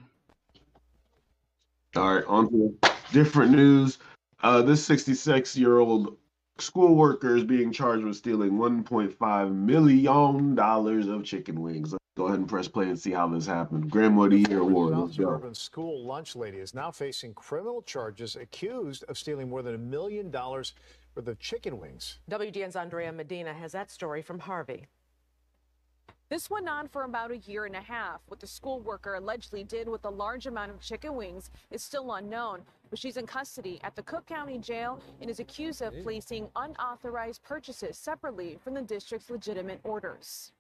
[1.97, 2.79] All right, on to
[3.13, 3.99] different news.
[4.43, 6.17] Uh, this 66 year old
[6.59, 11.95] school worker is being charged with stealing 1.5 million dollars of chicken wings.
[12.19, 13.93] Let's go ahead and press play and see how this happened.
[13.93, 14.93] Grandma, the year award.
[14.93, 19.77] South Suburban school lunch lady is now facing criminal charges accused of stealing more than
[19.77, 20.75] a million dollars
[21.15, 22.19] worth of chicken wings.
[22.29, 24.89] WGN's Andrea Medina has that story from Harvey.
[26.29, 28.21] This went on for about a year and a half.
[28.27, 32.15] What the school worker allegedly did with a large amount of chicken wings is still
[32.15, 36.49] unknown, but she's in custody at the Cook County Jail and is accused of placing
[36.57, 40.51] unauthorized purchases separately from the district's legitimate orders.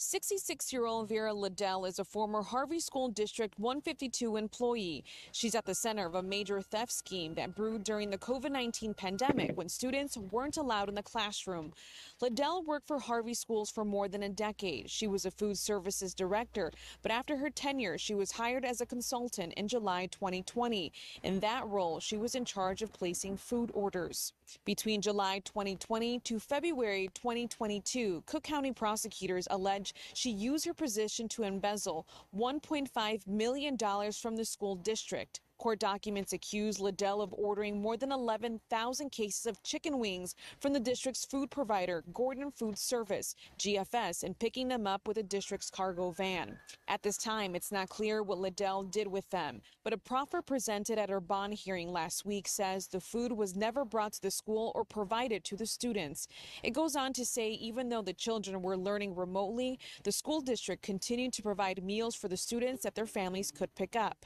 [0.00, 5.02] 66 year old Vera Liddell is a former Harvey School District 152 employee.
[5.32, 8.94] She's at the center of a major theft scheme that brewed during the COVID 19
[8.94, 11.72] pandemic when students weren't allowed in the classroom.
[12.20, 14.88] Liddell worked for Harvey Schools for more than a decade.
[14.88, 16.70] She was a food services director,
[17.02, 20.92] but after her tenure, she was hired as a consultant in July 2020.
[21.24, 24.32] In that role, she was in charge of placing food orders.
[24.64, 29.48] Between July 2020 to February 2022, Cook County prosecutors
[29.88, 33.76] allege she used her position to embezzle $1.5 million
[34.12, 35.40] from the school district.
[35.58, 40.80] Court documents accuse Liddell of ordering more than 11,000 cases of chicken wings from the
[40.80, 46.10] district's food provider, Gordon Food Service, GFS, and picking them up with the district's cargo
[46.10, 46.56] van.
[46.86, 50.98] At this time, it's not clear what Liddell did with them, but a proffer presented
[50.98, 54.72] at her bond hearing last week says the food was never brought to the school
[54.74, 56.28] or provided to the students.
[56.62, 60.82] It goes on to say even though the children were learning remotely, the school district
[60.82, 64.24] continued to provide meals for the students that their families could pick up.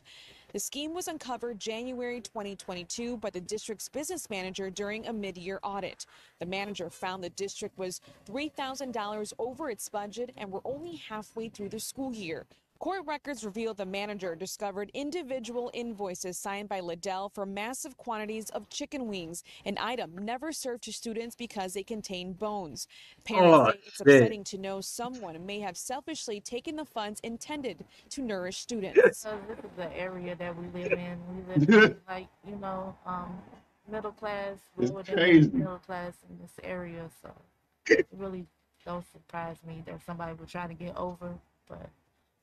[0.53, 6.05] The scheme was uncovered January 2022 by the district's business manager during a mid-year audit.
[6.41, 11.71] The manager found the district was $3,000 over its budget and were only halfway through
[11.71, 12.45] the school year.
[12.83, 18.69] Court records reveal the manager discovered individual invoices signed by Liddell for massive quantities of
[18.71, 22.89] chicken wings, an item never served to students because they contain bones.
[23.23, 24.07] Parents Oh, say it's shit.
[24.09, 29.17] upsetting to know someone may have selfishly taken the funds intended to nourish students.
[29.17, 31.19] So this is the area that we live in.
[31.37, 33.41] We live in like, you know, um,
[33.89, 37.09] middle class, lower than middle class in this area.
[37.23, 37.31] So
[37.95, 38.45] it really
[38.85, 41.33] don't surprise me that somebody would try to get over,
[41.69, 41.89] but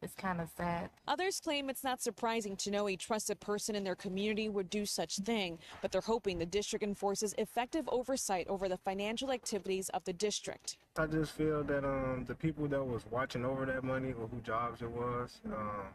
[0.02, 0.90] it's kind of sad.
[1.08, 4.86] Others claim it's not surprising to know a trusted person in their community would do
[4.86, 10.04] such thing, but they're hoping the district enforces effective oversight over the financial activities of
[10.06, 10.78] the district.
[10.98, 14.40] I just feel that um the people that was watching over that money or who
[14.42, 15.88] jobs it was, um,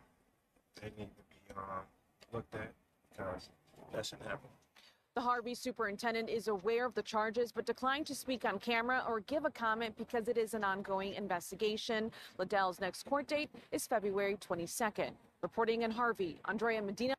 [0.81, 1.83] they need to be um
[2.33, 2.73] looked at
[3.11, 3.49] because
[3.93, 4.49] that shouldn't happen.
[5.15, 9.21] The Harvey superintendent is aware of the charges but declined to speak on camera or
[9.21, 12.11] give a comment because it is an ongoing investigation.
[12.37, 15.11] Liddell's next court date is February 22nd.
[15.41, 17.15] Reporting in Harvey, Andrea Medina.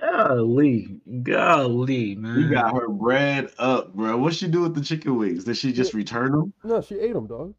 [0.00, 2.36] Golly, golly, man.
[2.36, 4.16] We got her bread up, bro.
[4.16, 5.44] What she do with the chicken wings?
[5.44, 6.52] Did she just return them?
[6.64, 7.54] No, she ate them, dog.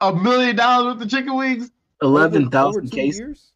[0.00, 1.70] A million dollars with the chicken wings?
[2.00, 3.18] Eleven Over cases.
[3.18, 3.52] years?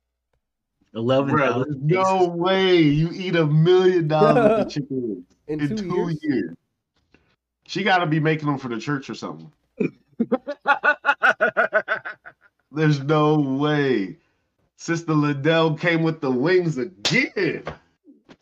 [0.99, 5.69] Eleven Bro, no way you eat a million dollars with the chicken wings In in
[5.69, 6.19] two two, years?
[6.23, 6.57] years?
[7.67, 9.53] She got to be making them for the church or something.
[12.73, 14.17] There's no way.
[14.77, 17.63] Sister Liddell came with the wings again.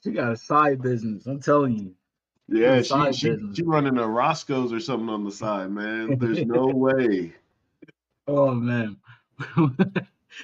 [0.02, 1.26] She got a side business.
[1.26, 1.94] I'm telling you.
[2.48, 6.18] Yeah, she, she, she running a Roscoe's or something on the side, man.
[6.18, 7.34] There's no way.
[8.26, 8.96] Oh man.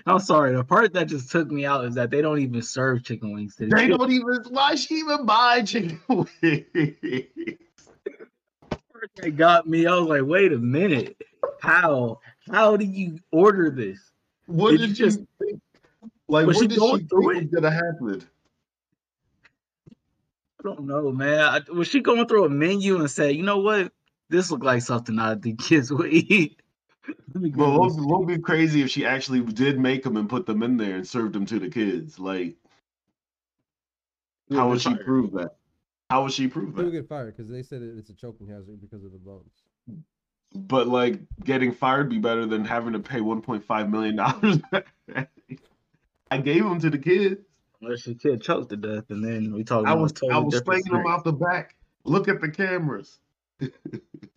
[0.06, 0.54] I'm sorry.
[0.54, 3.56] The part that just took me out is that they don't even serve chicken wings
[3.56, 3.76] today.
[3.76, 4.38] They don't even.
[4.50, 6.64] Why she even buy chicken wings?
[9.16, 9.86] They got me.
[9.86, 11.16] I was like, wait a minute.
[11.60, 12.20] How?
[12.50, 13.98] How do you order this?
[14.46, 15.60] What Did did, you just- think?
[16.28, 18.22] Like, what she did going she through think was gonna happen?
[20.60, 21.40] I don't know, man.
[21.40, 23.92] I, was she going through a menu and say, you know what?
[24.30, 26.61] This look like something I think kids would eat.
[27.34, 30.02] Let me go Well, what would, what would be crazy if she actually did make
[30.02, 32.18] them and put them in there and served them to the kids?
[32.18, 32.56] Like,
[34.50, 35.56] how would she prove that?
[36.10, 36.92] How would she prove People that?
[36.92, 39.62] get fired because they said it's a choking hazard because of the bones.
[40.54, 44.58] But like, getting fired be better than having to pay 1.5 million dollars.
[46.30, 47.40] I gave them to the kids.
[47.80, 50.38] Unless your kid choked to death, and then we talk I was a totally I
[50.38, 51.08] was different slinging them scenario.
[51.08, 51.76] out the back.
[52.04, 53.18] Look at the cameras.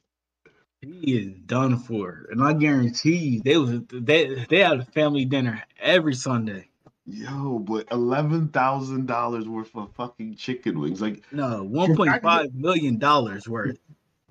[0.86, 5.26] He is done for, and I guarantee you, they was they they had a family
[5.26, 6.70] dinner every Sunday.
[7.08, 11.02] Yo, but eleven thousand dollars worth of fucking chicken wings.
[11.02, 13.80] Like No, one point five million dollars worth.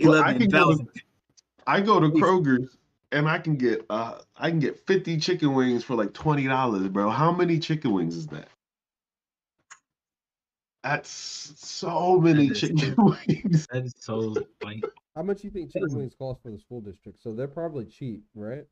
[0.01, 0.87] Go to,
[1.67, 2.77] I go to Kroger's
[3.11, 7.11] and I can get uh I can get 50 chicken wings for like $20, bro.
[7.11, 8.49] How many chicken wings is that?
[10.85, 11.11] That's
[11.57, 13.67] so many That chicken so- wings.
[13.73, 14.85] That is so like
[15.15, 17.23] How much do you think chicken wings cost for the school district?
[17.23, 18.67] So they're probably cheap, right?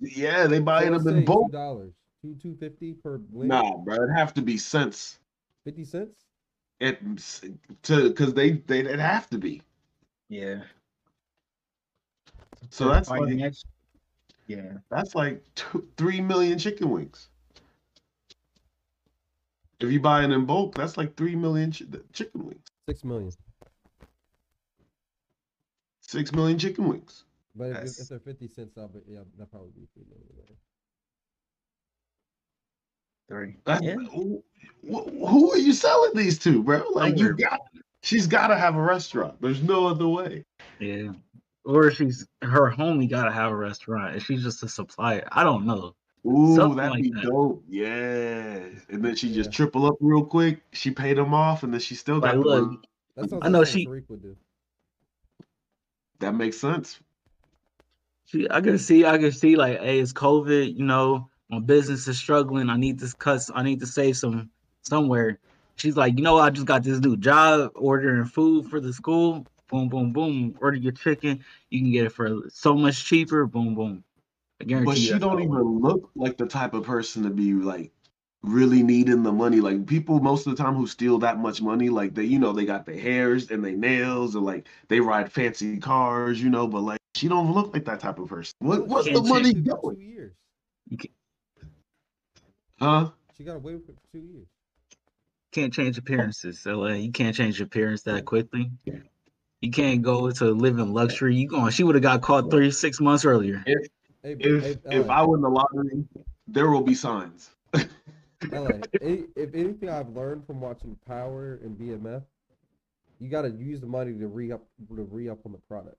[0.00, 1.48] Yeah, they buy So them let's in bulk.
[1.48, 3.48] Two dollars, two two fifty per wing.
[3.48, 5.18] Nah, bro, it'd have to be cents.
[5.64, 6.24] fifty cents.
[6.80, 6.98] It
[7.82, 9.62] to because they they would have to be.
[10.28, 10.62] yeah.
[12.70, 13.66] So that's like next-
[14.46, 14.78] yeah.
[14.90, 17.28] that's like two, three million chicken wings.
[19.80, 22.66] If you buy it in bulk, that's like three million chi- chicken wings.
[22.88, 23.30] Six million.
[26.12, 27.24] Six million chicken wings.
[27.56, 30.28] But if, That's- if they're fifty cents, I'll be, yeah, that probably be three million.
[30.38, 30.56] Right?
[33.28, 33.56] Three.
[33.64, 33.94] That's, Yeah.
[33.94, 34.42] who,
[34.86, 36.84] who are you selling these to, bro?
[36.92, 37.60] Like you got,
[38.02, 39.40] she's got to have a restaurant.
[39.40, 40.44] There's no other way.
[40.80, 41.12] Yeah.
[41.64, 45.26] Or she's her homie gotta have a restaurant and she's just a supplier.
[45.32, 45.94] I don't know.
[46.26, 47.22] Ooh, Something that'd like be that.
[47.22, 47.64] dope.
[47.68, 48.58] Yeah.
[48.90, 50.60] And then she just triple up real quick.
[50.72, 52.66] She paid them off, and then she still got Like, the look,
[53.16, 53.38] money.
[53.42, 54.36] I know she- Tariq would do.
[56.22, 57.00] That makes sense.
[58.26, 60.76] She, I can see, I can see, like, hey, it's COVID.
[60.76, 62.70] You know, my business is struggling.
[62.70, 63.50] I need this cuts.
[63.52, 64.48] I need to save some
[64.82, 65.40] somewhere.
[65.74, 69.44] She's like, you know, I just got this new job ordering food for the school.
[69.68, 70.54] Boom, boom, boom.
[70.60, 71.44] Order your chicken.
[71.70, 73.44] You can get it for so much cheaper.
[73.46, 74.04] Boom, boom.
[74.60, 77.90] I guarantee But she don't even look like the type of person to be like
[78.42, 79.60] really needing the money.
[79.60, 82.52] Like people most of the time who steal that much money, like they, you know,
[82.52, 86.66] they got their hairs and their nails, and like they ride fancy cars, you know.
[86.66, 88.54] But like she don't look like that type of person.
[88.58, 89.96] What, what's the money change- going?
[89.96, 90.32] Two years.
[90.88, 91.10] You can,
[92.80, 93.10] Huh?
[93.36, 94.46] She got away with it for two years.
[95.52, 96.58] can't change appearances.
[96.58, 98.70] So uh, you can't change your appearance that quickly.
[99.60, 101.36] You can't go to live in luxury.
[101.36, 101.70] You going?
[101.70, 103.62] She would have got caught three, six months earlier.
[103.66, 103.88] If
[104.24, 106.04] Hey, if hey, if I win the lottery,
[106.46, 107.50] there will be signs.
[108.50, 108.70] LA,
[109.02, 112.22] any, if anything I've learned from watching Power and BMF,
[113.20, 114.62] you got to use the money to re up
[114.96, 115.96] to re up on the product.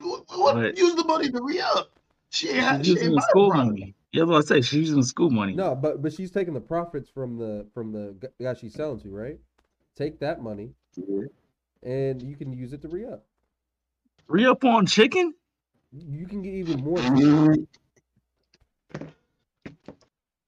[0.00, 1.90] What, what But- use the money to re up?
[2.30, 3.78] She ain't, had- She's she using ain't school the product.
[3.78, 3.94] money.
[4.12, 4.60] Yeah, what I say.
[4.60, 5.54] She's using school money.
[5.54, 9.08] No, but but she's taking the profits from the from the guy she's selling to,
[9.10, 9.38] right?
[9.96, 10.70] Take that money,
[11.82, 13.24] and you can use it to re up.
[14.28, 15.34] Re up on chicken?
[15.92, 16.98] You can get even more.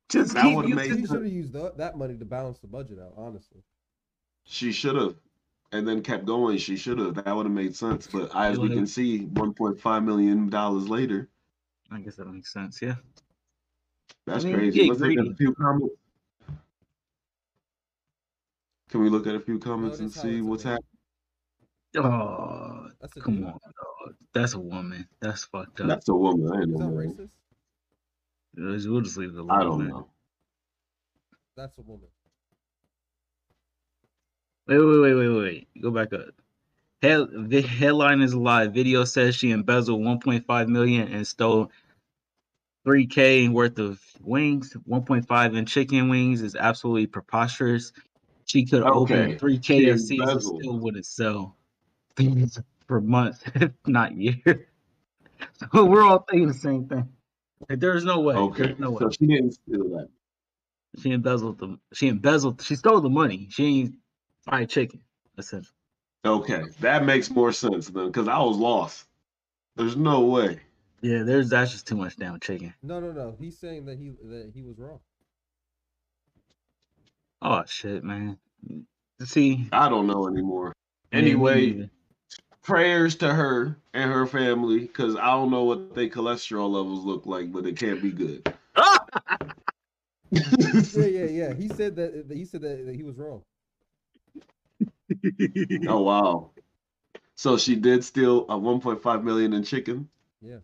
[0.09, 2.69] Just That keep would've made She should have used tha- that money to balance the
[2.69, 3.15] budget out.
[3.17, 3.61] Honestly,
[4.45, 5.17] She should have,
[5.73, 6.59] and then kept going.
[6.59, 7.15] She should have.
[7.17, 8.07] That would have made sense.
[8.07, 11.29] But as we can see, 1.5 million dollars later,
[11.91, 12.81] I guess that makes sense.
[12.81, 12.97] Yeah.
[14.27, 14.89] that's I mean, crazy.
[14.89, 15.95] Let's look at a few comments.
[18.89, 20.79] Can we look at a few comments and see what's man.
[21.95, 22.13] happening?
[22.13, 24.15] Oh, that's a come on, dog.
[24.33, 25.09] That's a woman.
[25.21, 25.89] That's fucked up.
[25.89, 26.53] That's a woman.
[26.53, 27.31] I ain't Is no racist?
[28.57, 29.51] We'll we'll just leave it alone.
[29.51, 29.89] I don't man.
[29.89, 30.09] know.
[31.57, 32.09] That's a woman.
[34.67, 35.69] Wait, wait, wait, wait, wait.
[35.83, 36.35] Go back up.
[37.03, 38.75] Head, the headline is live.
[38.75, 41.71] Video says she embezzled 1.5 million and stole
[42.87, 44.77] 3k worth of wings.
[44.89, 47.93] 1.5 in chicken wings is absolutely preposterous.
[48.47, 51.57] She could open Okay, 3 she KFCs and still wouldn't sell
[52.17, 54.37] things for months, if not years.
[55.73, 57.07] So we're all thinking the same thing.
[57.69, 58.35] Like, there's no way.
[58.35, 58.99] Okay, no way.
[59.01, 60.09] so she didn't steal that.
[61.01, 61.79] She embezzled the.
[61.93, 62.63] She embezzled.
[62.63, 63.49] She stole the money.
[63.51, 63.95] She ain't
[64.45, 65.01] fried chicken.
[65.39, 65.73] Essentially.
[66.25, 69.07] Okay, that makes more sense then, because I was lost.
[69.77, 70.61] There's no way.
[71.03, 72.75] Yeah, there's that's just too much damn chicken.
[72.83, 73.37] No, no, no.
[73.39, 75.01] He's saying that he that he was wrong.
[77.43, 78.39] Oh shit, man.
[79.23, 80.73] See, I don't know anymore.
[81.13, 81.91] Anyway, neither.
[82.67, 87.25] Prayers to her and her family, because I don't know what their cholesterol levels look
[87.25, 88.53] like, but it can't be good.
[90.31, 91.55] yeah, yeah, yeah.
[91.55, 93.43] He said that he said that, that he was wrong.
[95.89, 96.51] oh wow.
[97.37, 100.09] So she did steal uh, a 1.5 million in chicken.
[100.41, 100.57] Yeah.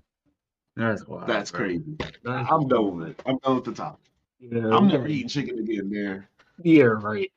[0.75, 1.29] That's wild.
[1.29, 1.61] That's bro.
[1.61, 1.97] crazy.
[2.25, 3.23] That's- I'm done with it.
[3.27, 4.01] I'm done with the top.
[4.41, 6.29] Yeah, I'm never eating chicken again, there.
[6.63, 7.31] Yeah, right.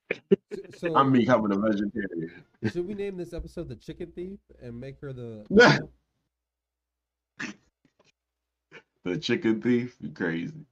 [0.78, 2.32] So I'm becoming a vegetarian.
[2.72, 5.46] should we name this episode the Chicken Thief and make her the?
[9.06, 10.66] The chicken thief, you crazy.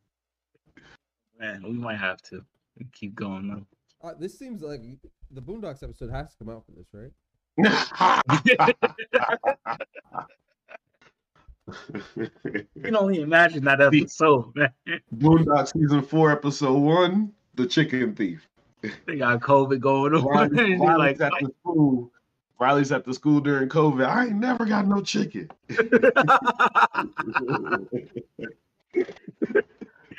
[1.39, 2.43] Man, we might have to
[2.91, 4.09] keep going though.
[4.09, 4.81] Uh, this seems like
[5.29, 7.11] the Boondocks episode has to come out for this, right?
[12.17, 14.73] You can only imagine that episode, man.
[15.15, 18.47] Boondocks season four, episode one, the chicken thief.
[19.05, 20.25] They got COVID going on.
[20.25, 22.11] Riley, Riley's like, at the school.
[22.59, 24.05] Riley's at the school during COVID.
[24.05, 25.49] I ain't never got no chicken.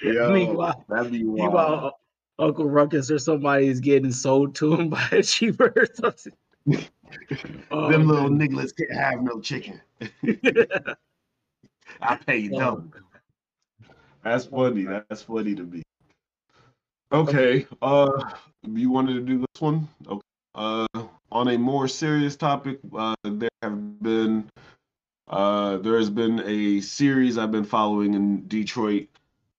[0.03, 1.39] Yo, Meanwhile- that'd be wild.
[1.39, 2.01] Meanwhile,
[2.39, 6.33] Uncle Ruckus or somebody is getting sold to him by a cheaper or something.
[7.71, 8.49] Oh, Them little man.
[8.49, 9.81] nigglets can't have no chicken.
[12.01, 12.59] I pay you Oh.
[12.59, 12.85] double.
[14.25, 14.85] That's funny.
[14.85, 15.83] That's funny to me.
[17.15, 17.65] Okay.
[17.81, 18.11] Uh,
[18.69, 19.89] you wanted to do this one?
[20.09, 20.21] Okay.
[20.57, 20.87] Uh,
[21.31, 24.51] on a more serious topic, uh, there have been
[25.29, 29.07] uh, there has been a series I've been following in Detroit.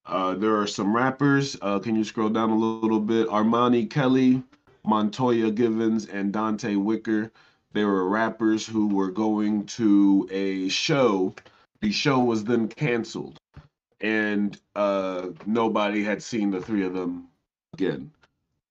[0.05, 1.55] Uh, there are some rappers.
[1.61, 3.29] Uh, can you scroll down a little bit?
[3.29, 4.43] Armani Kelly,
[4.85, 7.31] Montoya Givens, and Dante Wicker.
[7.71, 11.33] They were rappers who were going to a show.
[11.79, 13.37] The show was then canceled,
[14.01, 17.29] and uh, nobody had seen the three of them
[17.76, 18.11] again.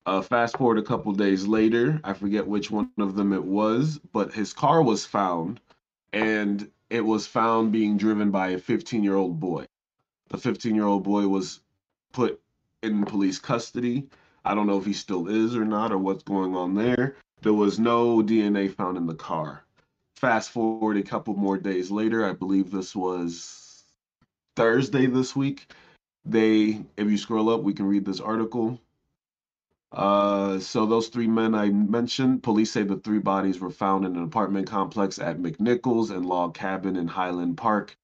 [0.07, 3.99] Uh, fast forward a couple days later, I forget which one of them it was,
[4.13, 5.59] but his car was found,
[6.13, 9.65] and it was found being driven by a 15 year old boy.
[10.29, 11.61] The 15 year old boy was
[12.13, 12.39] put
[12.83, 14.07] in police custody.
[14.43, 17.15] I don't know if he still is or not, or what's going on there.
[17.41, 19.63] There was no DNA found in the car.
[20.17, 23.83] Fast forward a couple more days later, I believe this was
[24.55, 25.71] Thursday this week.
[26.25, 28.79] They, if you scroll up, we can read this article.
[29.95, 34.17] Uh, so those three men I mentioned, police say the three bodies were found in
[34.17, 37.97] an apartment complex at McNichols and Log Cabin in Highland Park.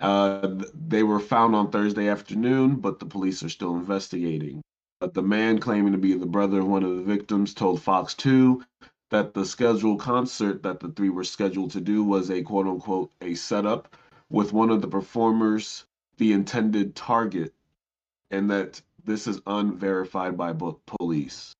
[0.00, 4.62] Uh, they were found on Thursday afternoon, but the police are still investigating.
[4.98, 8.14] But the man claiming to be the brother of one of the victims told Fox
[8.14, 8.64] 2
[9.10, 13.12] that the scheduled concert that the three were scheduled to do was a quote unquote
[13.20, 13.94] a setup
[14.28, 15.84] with one of the performers
[16.16, 17.52] the intended target
[18.30, 20.52] and that this is unverified by
[20.86, 21.54] police.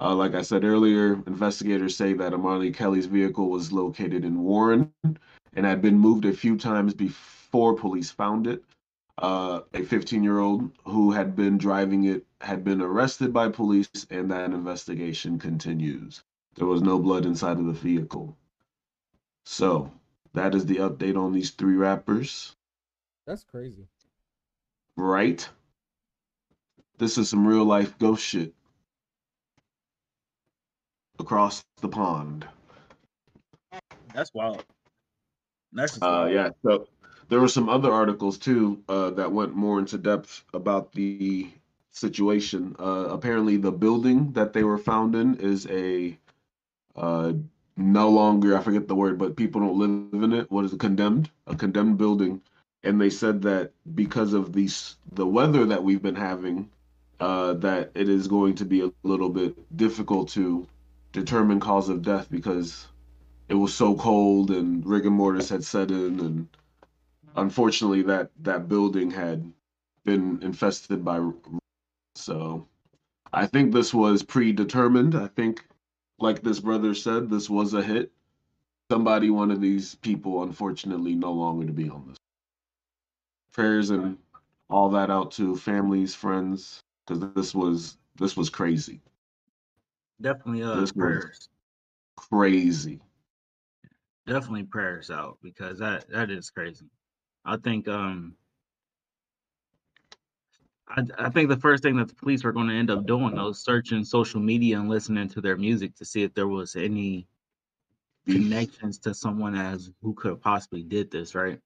[0.00, 4.92] Uh, like I said earlier, investigators say that Armani Kelly's vehicle was located in Warren
[5.04, 8.64] and had been moved a few times before police found it.
[9.18, 14.06] Uh, a 15 year old who had been driving it had been arrested by police,
[14.10, 16.22] and that investigation continues.
[16.54, 18.36] There was no blood inside of the vehicle.
[19.44, 19.92] So,
[20.32, 22.56] that is the update on these three rappers,
[23.26, 23.88] That's crazy.
[24.96, 25.46] right?
[27.00, 28.52] This is some real life ghost shit
[31.18, 32.46] across the pond.
[34.14, 34.62] That's wild.
[35.72, 36.32] That's just Uh, wild.
[36.32, 36.50] yeah.
[36.62, 36.86] So
[37.30, 41.50] there were some other articles too uh, that went more into depth about the
[41.90, 42.76] situation.
[42.78, 46.18] Uh, apparently, the building that they were found in is a
[46.96, 47.32] uh,
[47.78, 49.78] no longer I forget the word, but people don't
[50.12, 50.50] live in it.
[50.50, 50.80] What is it?
[50.80, 51.30] Condemned?
[51.46, 52.42] A condemned building.
[52.82, 56.68] And they said that because of these the weather that we've been having,
[57.20, 60.66] uh, that it is going to be a little bit difficult to
[61.12, 62.88] determine cause of death because
[63.48, 66.48] it was so cold and rigor mortis had set in and
[67.36, 69.52] unfortunately that that building had
[70.04, 71.20] been infested by
[72.14, 72.66] so
[73.32, 75.14] i think this was predetermined.
[75.14, 75.66] I think
[76.18, 78.12] like this brother said this was a hit.
[78.90, 82.16] Somebody one of these people unfortunately no longer to be on this.
[83.52, 84.18] Prayers and
[84.68, 89.00] all that out to families friends because this was this was crazy
[90.20, 91.48] Definitely uh This was- prayers.
[92.16, 93.00] crazy
[94.26, 96.86] Definitely prayers out because that that is crazy.
[97.44, 98.36] I think um
[100.88, 103.34] I, I think the first thing that the police were going to end up doing
[103.34, 106.76] though is searching social media and listening to their music to see if there was
[106.76, 107.26] any
[108.26, 111.58] connections to someone as who could have possibly did this, right?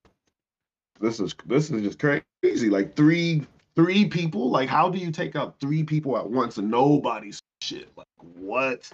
[1.01, 2.71] this is this is just crazy.
[2.71, 3.45] Like three
[3.77, 4.51] three people.
[4.51, 7.89] Like how do you take out three people at once and nobody's shit?
[7.97, 8.91] Like what?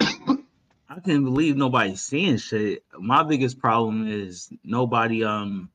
[0.00, 2.84] I can't believe nobody's seeing shit.
[2.98, 5.70] My biggest problem is nobody um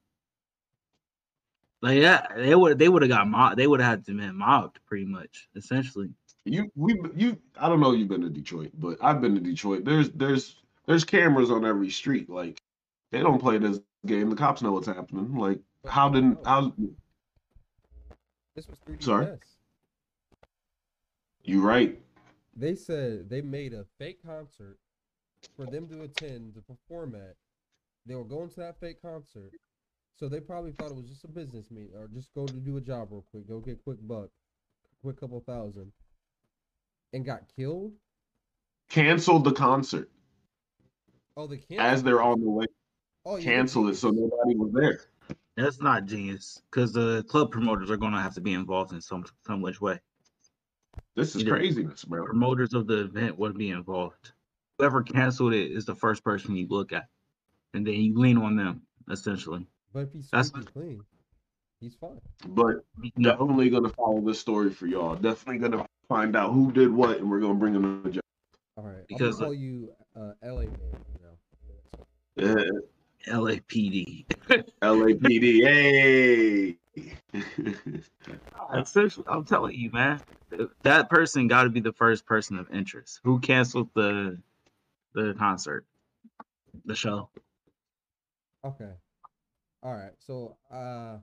[1.81, 3.57] like yeah, they would they would have got mobbed.
[3.57, 6.09] They would have had to been mobbed pretty much, essentially.
[6.45, 9.85] You we you I don't know you've been to Detroit, but I've been to Detroit.
[9.85, 10.55] There's there's
[10.87, 12.29] there's cameras on every street.
[12.29, 12.61] Like
[13.11, 14.29] they don't play this game.
[14.29, 15.35] The cops know what's happening.
[15.37, 16.73] Like how didn't how
[18.59, 19.27] This was 3D Sorry?
[21.45, 21.97] you right?
[22.57, 24.77] They said they made a fake concert
[25.55, 27.37] for them to attend to perform at.
[28.05, 29.53] They were going to that fake concert,
[30.17, 32.75] so they probably thought it was just a business meet or just go to do
[32.75, 34.27] a job real quick, go get quick buck,
[35.01, 35.93] quick couple thousand,
[37.13, 37.93] and got killed.
[38.89, 40.09] Canceled the concert
[41.37, 41.79] Oh, they canceled.
[41.79, 42.65] as they're on the way.
[43.25, 44.99] Oh, cancel it so nobody was there.
[45.59, 49.01] That's not genius because the club promoters are going to have to be involved in
[49.01, 49.99] some some which way.
[51.15, 52.25] This is Either craziness, bro.
[52.25, 54.31] Promoters of the event would be involved.
[54.77, 57.07] Whoever canceled it is the first person you look at,
[57.73, 59.65] and then you lean on them essentially.
[59.93, 61.03] But if he's That's- squeaky clean,
[61.81, 62.21] he's fine.
[62.47, 62.85] But
[63.19, 65.15] definitely gonna follow this story for y'all.
[65.15, 68.21] Definitely gonna find out who did what, and we're gonna bring them to jail.
[68.77, 71.05] All right, Because, I'm uh, call you uh, LA man.
[72.37, 72.61] You know.
[72.61, 72.81] Uh,
[73.27, 74.25] LAPD.
[74.81, 75.63] LAPD.
[75.63, 76.77] Hey.
[78.75, 80.21] Essentially, I'm telling you, man,
[80.83, 83.19] that person got to be the first person of interest.
[83.23, 84.37] Who canceled the
[85.13, 85.85] the concert,
[86.85, 87.29] the show?
[88.65, 88.91] Okay.
[89.83, 90.11] All right.
[90.19, 91.17] So, uh,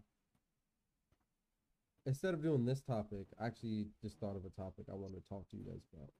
[2.07, 5.28] instead of doing this topic, I actually just thought of a topic I wanted to
[5.28, 6.11] talk to you guys about.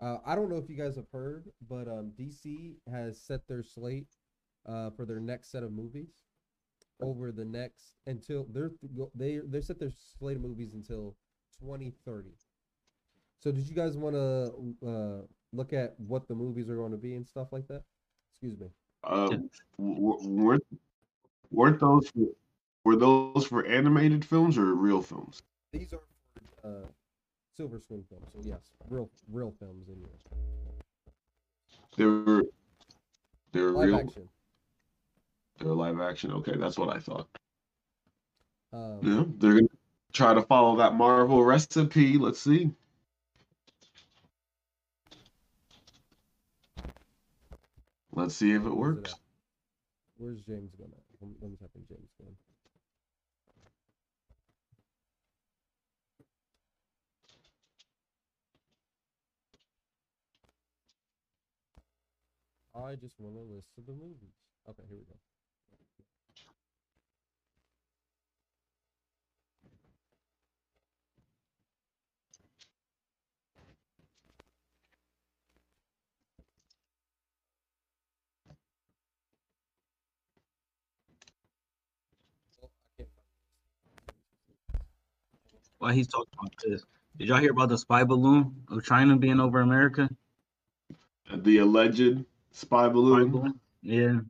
[0.00, 3.64] Uh, I don't know if you guys have heard, but um, DC has set their
[3.64, 4.06] slate
[4.68, 6.10] uh, for their next set of movies
[7.00, 8.72] over the next until they're
[9.14, 11.16] they they set their slate of movies until
[11.58, 12.30] 2030.
[13.38, 16.98] So, did you guys want to uh, look at what the movies are going to
[16.98, 17.82] be and stuff like that?
[18.32, 18.68] Excuse me.
[19.04, 19.36] Uh,
[19.78, 20.64] w- w- weren't
[21.50, 22.10] weren't those
[22.84, 25.42] were those for animated films or real films?
[25.72, 26.00] These are
[26.32, 26.86] for uh,
[27.52, 30.18] Silver Screen films, so yes, real real films in here.
[31.96, 32.44] They were
[33.52, 33.94] they were Live real.
[33.94, 34.28] action.
[35.58, 36.32] They were live action.
[36.32, 37.28] Okay, that's what I thought.
[38.72, 39.68] Um, Yeah, they're gonna
[40.12, 42.16] try to follow that Marvel recipe.
[42.16, 42.70] Let's see.
[48.12, 49.14] Let's see if it works.
[50.16, 50.90] Where's James going?
[51.20, 52.34] Let me, let me type in James Gunn.
[62.74, 64.34] I just want a list of the movies.
[64.68, 65.18] Okay, here we go.
[85.78, 86.82] Why he's talking about this?
[87.16, 90.08] Did y'all hear about the spy balloon of China being over America?
[91.32, 93.60] The alleged spy balloon.
[93.82, 94.20] Yeah,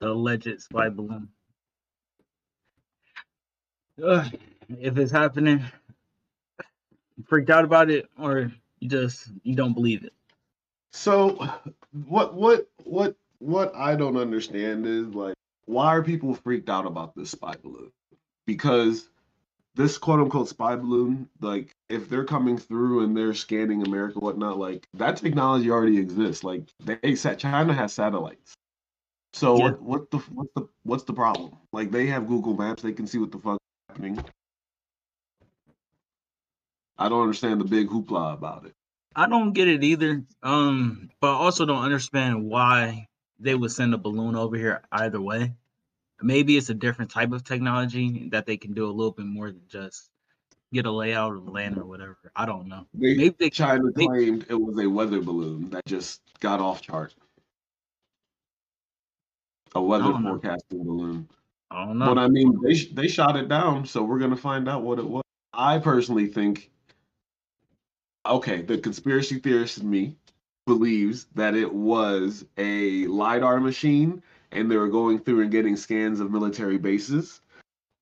[0.00, 1.28] the alleged spy balloon.
[4.02, 4.26] Ugh,
[4.80, 5.62] if it's happening,
[7.26, 10.12] freaked out about it, or you just you don't believe it.
[10.92, 11.48] So,
[12.06, 15.34] what what what what I don't understand is like,
[15.66, 17.92] why are people freaked out about this spy balloon?
[18.46, 19.08] Because
[19.74, 24.58] this quote unquote spy balloon, like, if they're coming through and they're scanning America, whatnot,
[24.58, 26.44] like that technology already exists.
[26.44, 28.54] Like, they said China has satellites.
[29.32, 29.70] So Yeah.
[29.70, 31.56] what what the what's the what's the problem?
[31.72, 34.24] Like, they have Google Maps, they can see what the fuck is happening.
[36.96, 38.74] I don't understand the big hoopla about it.
[39.16, 40.24] I don't get it either.
[40.42, 43.08] Um, but I also don't understand why
[43.40, 45.54] they would send a balloon over here either way.
[46.24, 49.48] Maybe it's a different type of technology that they can do a little bit more
[49.50, 50.08] than just
[50.72, 52.16] get a layout of land or whatever.
[52.34, 52.86] I don't know.
[52.94, 56.80] They, Maybe they China maybe- claimed it was a weather balloon that just got off
[56.80, 57.14] chart.
[59.74, 60.30] A weather don't know.
[60.30, 61.28] forecasting balloon.
[61.70, 62.06] I don't know.
[62.06, 65.04] But I mean, they they shot it down, so we're gonna find out what it
[65.06, 65.24] was.
[65.52, 66.70] I personally think,
[68.24, 70.16] okay, the conspiracy theorist in me
[70.66, 74.22] believes that it was a lidar machine,
[74.54, 77.40] and they were going through and getting scans of military bases.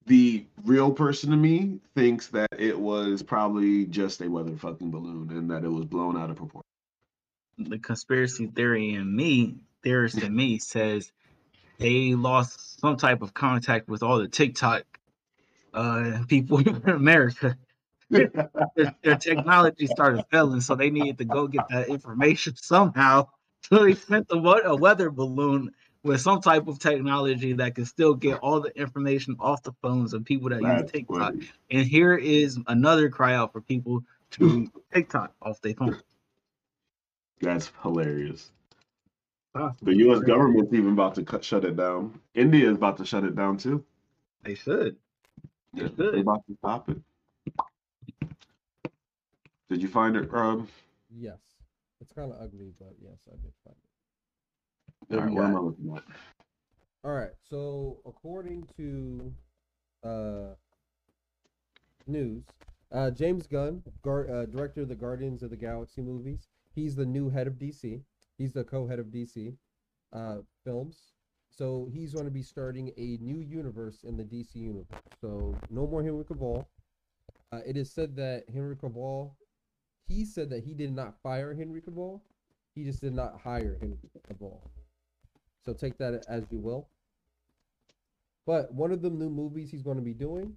[0.07, 5.31] The real person to me thinks that it was probably just a weather fucking balloon
[5.31, 6.63] and that it was blown out of proportion.
[7.59, 11.13] the conspiracy theory in me, theorist in me says
[11.79, 14.83] they lost some type of contact with all the TikTok
[15.75, 17.57] uh people in America.
[18.11, 18.31] their,
[19.03, 23.27] their technology started failing, so they needed to go get that information somehow.
[23.71, 25.71] So they sent the a weather balloon
[26.05, 30.15] with some type of technology that can still get all the information off the phones
[30.15, 31.35] of people that use That's TikTok.
[31.71, 36.01] And here is another cry out for people to TikTok off their phone.
[37.41, 38.51] That's hilarious.
[39.55, 40.21] The U.S.
[40.21, 42.19] government's even about to cut shut it down.
[42.35, 43.85] India is about to shut it down too.
[44.43, 44.97] They should.
[45.75, 46.99] Yeah, they're about to stop it.
[49.69, 50.69] Did you find it, Rob?
[51.15, 51.39] Yes,
[52.01, 53.92] it's kind of ugly, but yes, I did find it.
[55.11, 56.03] All right, what am I looking at?
[57.05, 57.33] All right.
[57.49, 59.35] So according to
[60.05, 60.55] uh,
[62.07, 62.45] news,
[62.93, 67.07] uh, James Gunn, Gar- uh, director of the Guardians of the Galaxy movies, he's the
[67.07, 68.03] new head of DC.
[68.39, 69.57] He's the co-head of DC.
[70.13, 71.13] uh, films.
[71.51, 75.01] So he's going to be starting a new universe in the DC universe.
[75.21, 76.67] So no more Henry Cavill.
[77.53, 79.33] Uh, it is said that Henry Cavill,
[80.07, 82.21] he said that he did not fire Henry Cavill.
[82.75, 83.99] He just did not hire Henry
[84.31, 84.61] Cavill.
[85.65, 86.89] So take that as you will.
[88.47, 90.57] But one of the new movies he's going to be doing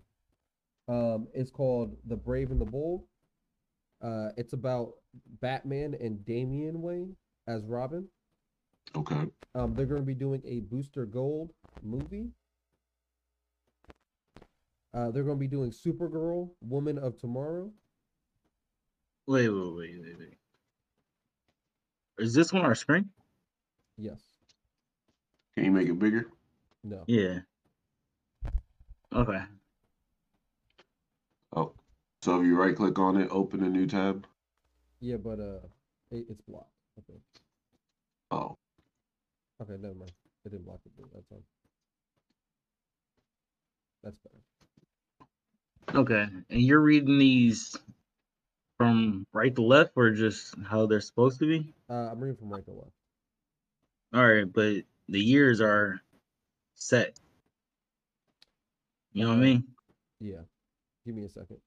[0.88, 3.04] um, is called The Brave and the Bold.
[4.02, 4.94] Uh, it's about
[5.40, 7.16] Batman and Damian Wayne
[7.48, 8.08] as Robin.
[8.96, 9.26] Okay.
[9.54, 11.52] Um, they're going to be doing a Booster Gold
[11.84, 12.30] movie.
[14.94, 17.70] Uh, they're going to be doing Supergirl, Woman of Tomorrow.
[19.28, 20.38] Wait, wait, wait, wait, wait.
[22.18, 23.10] Is this on our screen?
[23.98, 24.22] Yes.
[25.56, 26.28] Can you make it bigger?
[26.84, 27.04] No.
[27.08, 27.40] Yeah.
[29.14, 29.42] Okay.
[31.56, 31.72] Oh,
[32.22, 34.26] so if you right click on it, open a new tab.
[35.00, 35.60] Yeah, but uh,
[36.12, 36.72] it, it's blocked.
[37.00, 37.20] Okay.
[38.32, 38.58] Oh,
[39.62, 40.12] Okay, never mind.
[40.46, 40.92] It didn't block it.
[41.00, 41.40] but That's on.
[44.04, 46.00] That's better.
[46.00, 46.28] Okay.
[46.50, 47.78] And you're reading these
[48.78, 51.74] from right to left or just how they're supposed to be?
[51.90, 52.92] Uh, I'm reading from right to left.
[54.14, 56.02] All right, but the years are
[56.76, 57.20] set.
[59.14, 59.64] You know what I mean?
[60.20, 60.42] Yeah.
[61.06, 61.58] Give me a second.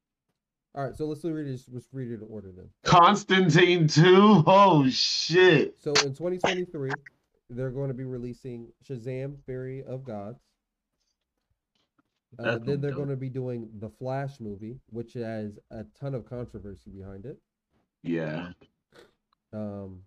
[0.75, 1.61] All right, so let's read it.
[1.73, 2.69] Let's read it in order then.
[2.85, 4.45] Constantine 2?
[4.47, 5.75] Oh, shit.
[5.81, 6.91] So in 2023,
[7.51, 10.41] they're going to be releasing Shazam: Fury of Gods.
[12.39, 16.15] Uh, then they're be going to be doing the Flash movie, which has a ton
[16.15, 17.39] of controversy behind it.
[18.03, 18.51] Yeah.
[19.53, 20.03] Um,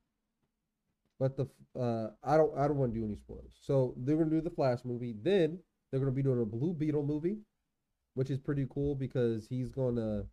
[1.21, 1.45] but the
[1.79, 3.55] uh, I don't I don't want to do any spoilers.
[3.61, 5.13] So they're gonna do the Flash movie.
[5.21, 5.59] Then
[5.89, 7.37] they're gonna be doing a Blue Beetle movie,
[8.15, 10.23] which is pretty cool because he's gonna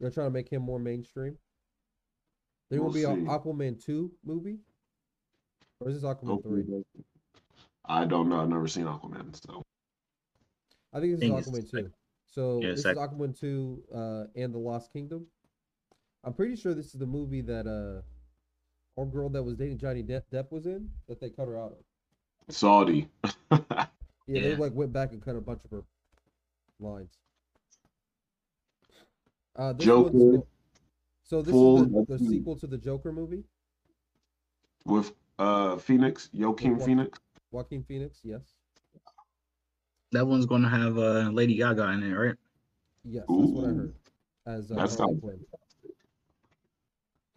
[0.00, 1.38] they're trying to make him more mainstream.
[2.68, 3.26] There will We'll be an.
[3.26, 4.58] Aquaman two movie,
[5.80, 6.64] or is this Aquaman three?
[7.86, 8.40] I don't know.
[8.40, 9.62] I've never seen Aquaman, so.
[10.92, 11.90] I think this Think is it's Aquaman sec- two.
[12.26, 15.26] So yeah, this sec- is Aquaman two uh, and the Lost Kingdom.
[16.24, 18.02] I'm pretty sure this is the movie that uh,
[18.98, 21.72] our girl that was dating Johnny Depp, Depp was in that they cut her out
[21.72, 22.54] of.
[22.54, 23.08] Saudi.
[24.30, 25.82] Yeah, they like went back and cut a bunch of her
[26.80, 27.16] lines.
[29.56, 30.46] Uh, this Joker, go-
[31.24, 33.42] so this full- is the, the sequel to the Joker movie.
[34.84, 37.18] With uh Phoenix, Joaquin Wa- Phoenix.
[37.52, 38.42] Joaquin Phoenix, yes,
[40.12, 42.34] That one's gonna have uh, Lady Gaga in it, right?
[43.04, 43.94] yes, that's what I heard.
[44.46, 45.40] As uh, That's not- Quinn.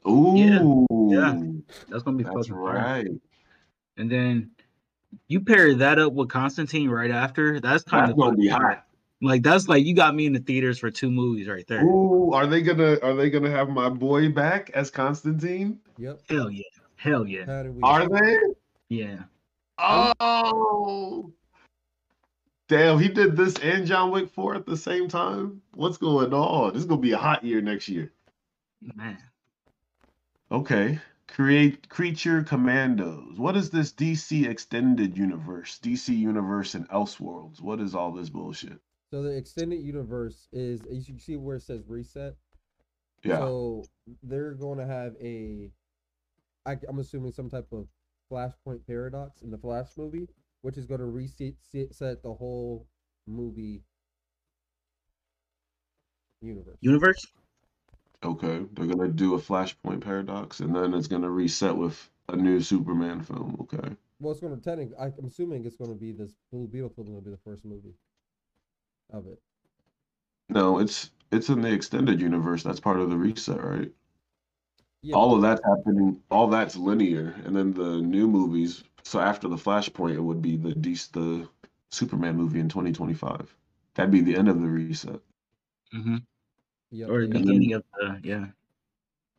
[0.07, 0.85] Ooh.
[1.11, 1.41] Yeah.
[1.89, 2.73] That's gonna be That's fucking fire.
[2.75, 3.07] right.
[3.97, 4.51] And then
[5.27, 7.59] you pair that up with Constantine right after.
[7.59, 8.85] That's kind That's of gonna be fucking- hot.
[9.23, 11.83] Like that's like you got me in the theaters for two movies right there.
[11.83, 15.79] Ooh, are they gonna are they gonna have my boy back as Constantine?
[15.99, 16.21] Yep.
[16.27, 16.63] Hell yeah,
[16.95, 17.79] hell yeah, How did?
[17.83, 18.37] Are they?
[18.89, 19.17] yeah.
[19.77, 21.31] Oh,
[22.67, 22.97] damn!
[22.99, 25.61] He did this and John Wick Four at the same time.
[25.75, 26.73] What's going on?
[26.73, 28.11] This is gonna be a hot year next year.
[28.95, 29.17] Man,
[30.51, 30.99] Okay.
[31.27, 33.39] Create creature commandos.
[33.39, 35.79] What is this DC extended universe?
[35.81, 37.61] DC universe and Elseworlds.
[37.61, 38.79] What is all this bullshit?
[39.11, 42.35] So the extended universe is you see- see where it says reset.
[43.23, 43.37] Yeah.
[43.37, 43.83] So
[44.23, 45.71] they're going to have a,
[46.65, 47.87] I, am assuming some type of
[48.29, 50.27] Flashpoint paradox in the Flash movie,
[50.61, 52.87] which is going to reset set- set the whole
[53.25, 53.83] movie
[56.41, 56.77] universe.
[56.81, 57.25] universe.
[58.23, 58.65] Okay.
[58.73, 63.21] They're gonna do a Flashpoint paradox, and then it's gonna reset with a new Superman
[63.21, 63.57] film.
[63.61, 63.95] Okay.
[64.21, 67.07] Well, it's going to technically, I'm assuming it's going to be this Blue Beetle film
[67.07, 67.95] going to be the first movie
[69.11, 69.39] of it.
[70.47, 72.61] No, it's it's in the extended universe.
[72.61, 73.91] That's part of the reset, right?
[75.01, 76.21] Yeah, all of that's happening.
[76.29, 78.83] All that's linear, and then the new movies.
[79.03, 81.49] So after the Flashpoint, it would be the DC, the
[81.89, 83.55] Superman movie in 2025.
[83.95, 85.19] That'd be the end of the reset.
[85.95, 86.17] Mm-hmm.
[86.91, 88.47] Yep, Or the and- beginning of the yeah.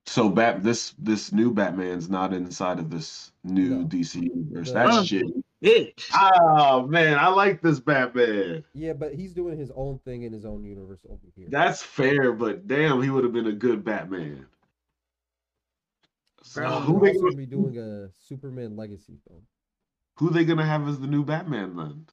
[0.07, 3.85] So Bat this this new Batman's not inside of this new No.
[3.87, 4.69] DC universe.
[4.69, 5.27] The- That's Oh, shit.
[5.63, 6.11] Bitch.
[6.13, 8.65] Oh man, I like this Batman.
[8.75, 11.47] Yeah, but he's doing his own thing in his own universe over here.
[11.51, 14.47] That's fair, but damn, he would have been a good Batman.
[16.43, 19.43] So who they're they also gonna, going to be doing a Superman legacy film.
[20.17, 22.07] who they gonna have as the new Batman then?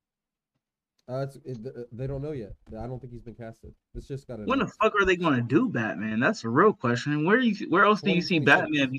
[1.10, 2.54] Uh, it's, it, they don't know yet.
[2.68, 3.74] I don't think he's been casted.
[3.96, 6.20] It's just got When the fuck are they gonna do Batman?
[6.20, 7.26] That's a real question.
[7.26, 8.96] Where you where else do you see Batman?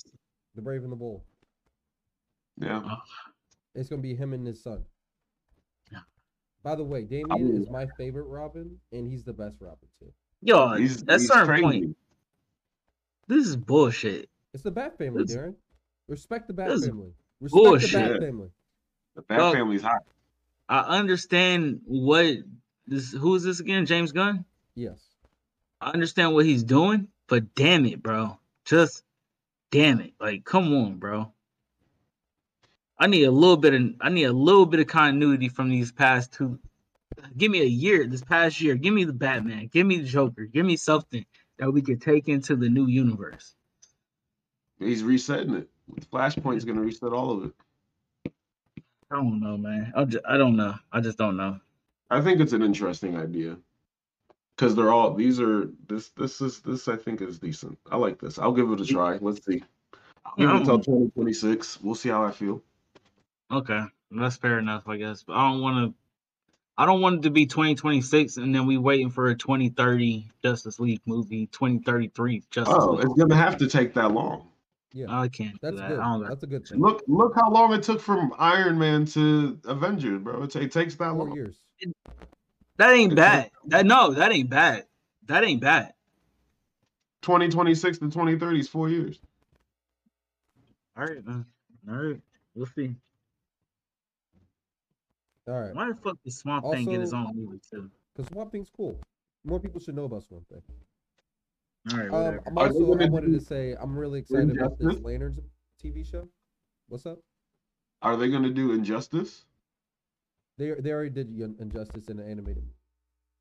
[0.57, 1.23] The Brave and the Bold.
[2.59, 2.97] Yeah.
[3.77, 4.83] It's gonna be him and his son.
[5.93, 6.01] Yeah.
[6.65, 10.13] By the way, Damian is my favorite Robin, and he's the best Robin too.
[10.43, 11.97] Yo, He's, at he's certain point,
[13.29, 14.29] this is bullshit.
[14.53, 15.55] It's the Bat family, This- Darren.
[16.09, 17.13] Respect the Bat family.
[17.41, 18.49] Respect the Bat family.
[19.15, 20.03] The Bat Dog, Family's hot.
[20.71, 22.37] I understand what
[22.87, 23.13] this.
[23.13, 23.87] Who is this again?
[23.87, 24.45] James Gunn.
[24.77, 25.01] Yes.
[25.81, 28.39] I understand what he's doing, but damn it, bro.
[28.65, 29.03] Just
[29.73, 30.13] damn it.
[30.21, 31.33] Like, come on, bro.
[33.01, 35.91] I need a little bit of I need a little bit of continuity from these
[35.91, 36.61] past two.
[37.37, 38.77] Give me a year, this past year.
[38.77, 39.69] Give me the Batman.
[39.73, 40.45] Give me the Joker.
[40.45, 41.27] Give me something
[41.59, 43.57] that we could take into the new universe.
[44.79, 45.69] He's resetting it.
[46.13, 47.53] Flashpoint's gonna reset all of it.
[49.11, 49.93] I don't know, man.
[49.97, 50.75] I just, I don't know.
[50.93, 51.59] I just don't know.
[52.11, 53.57] I think it's an interesting idea.
[54.57, 57.79] Cause they're all these are this this is this I think is decent.
[57.91, 58.39] I like this.
[58.39, 59.17] I'll give it a try.
[59.19, 59.63] Let's see.
[60.27, 61.81] I'll give it until 2026.
[61.81, 62.63] We'll see how I feel.
[63.51, 65.23] Okay, that's fair enough, I guess.
[65.23, 65.95] But I don't want to.
[66.77, 70.79] I don't want it to be 2026 and then we waiting for a 2030 Justice
[70.79, 73.05] League movie, 2033 Justice Oh, League.
[73.05, 74.47] it's gonna have to take that long.
[74.93, 75.61] Yeah, I can't.
[75.63, 75.89] That's that.
[75.89, 75.99] good.
[76.01, 76.81] I don't That's a good thing.
[76.81, 80.43] Look look how long it took from Iron Man to Avengers, bro.
[80.43, 81.35] It, ta- it takes that Four long.
[81.35, 81.57] years.
[82.79, 83.51] That ain't bad.
[83.67, 84.87] That no, that ain't bad.
[85.27, 85.93] That ain't bad.
[87.23, 89.21] 2026 to 2030 is four years.
[90.97, 91.47] All right, man.
[91.89, 92.21] All right,
[92.55, 92.95] we'll see.
[95.47, 95.75] All right.
[95.75, 97.91] Why the fuck did Swamp Thing get his own movie too?
[98.17, 98.99] Because Swamp Thing's cool.
[99.45, 100.63] More people should know about Swamp Thing.
[101.91, 102.41] All right, Um.
[102.47, 105.05] I'm also I wanted to say I'm really excited about this Injustice?
[105.05, 105.39] Lanterns
[105.83, 106.29] TV show.
[106.89, 107.19] What's up?
[108.03, 109.45] Are they gonna do Injustice?
[110.59, 111.29] They they already did
[111.59, 112.65] Injustice in the animated.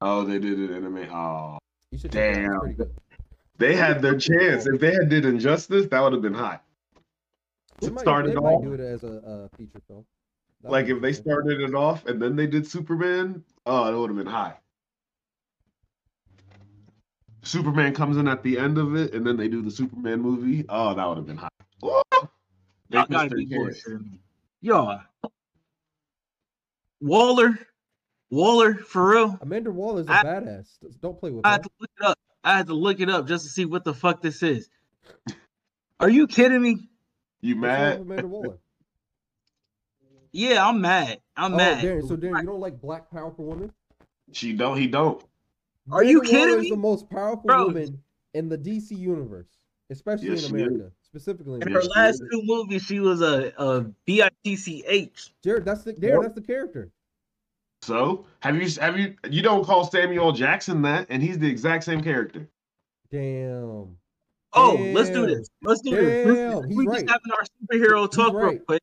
[0.02, 1.10] Oh, they did it anime.
[1.12, 1.58] Oh,
[1.92, 2.78] You should check it out.
[2.78, 2.90] Damn.
[3.58, 4.66] They had their chance.
[4.66, 6.64] If they had did Injustice, that would have been hot.
[7.82, 10.06] They might, started they off might do it as a, a feature film.
[10.62, 13.44] That'd like if they started it off and then they did Superman.
[13.66, 14.62] Oh, it would have been hot.
[17.50, 20.66] Superman comes in at the end of it, and then they do the Superman movie.
[20.70, 21.52] Oh, that would have been hot.
[21.82, 22.04] Oh,
[22.90, 23.84] they Y'all missed gotta their be chance.
[23.84, 24.18] bullshitting.
[24.62, 25.02] Y'all.
[27.02, 27.58] Waller,
[28.30, 29.38] Waller, for real.
[29.42, 30.68] Amanda Waller's a I- badass.
[31.02, 31.54] Don't play with I her.
[31.54, 32.20] had to look it up.
[32.44, 34.70] I had to look it up just to see what the fuck this is.
[36.00, 36.90] Are you kidding me?
[37.42, 38.00] You What's wrong with mad?
[38.02, 38.58] Amanda Waller?
[40.32, 41.22] Yeah, I'm mad.
[41.36, 41.84] I'm oh, mad.
[41.84, 43.72] Darren, so Darren, you don't like black powerful women?
[44.32, 44.78] She don't.
[44.78, 45.24] He don't.
[45.92, 46.70] Are you Amanda kidding is me?
[46.72, 47.66] the most powerful Bro.
[47.68, 48.02] woman
[48.34, 49.48] in the DC universe,
[49.90, 50.56] especially Yes, in.
[50.56, 51.90] America, specifically in In her America.
[52.00, 55.30] last two movies, she was a, a bitch.
[55.44, 56.90] Jared, that's the Darren, that's the character.
[57.82, 61.84] So have you have you you don't call Samuel Jackson that, and he's the exact
[61.86, 62.48] same character.
[63.10, 63.98] Damn.
[64.54, 65.48] Oh, let's do this.
[65.64, 66.28] Let's do this.
[66.28, 67.00] Let's- Damn, he's we right.
[67.06, 68.82] just having our superhero talk real quick.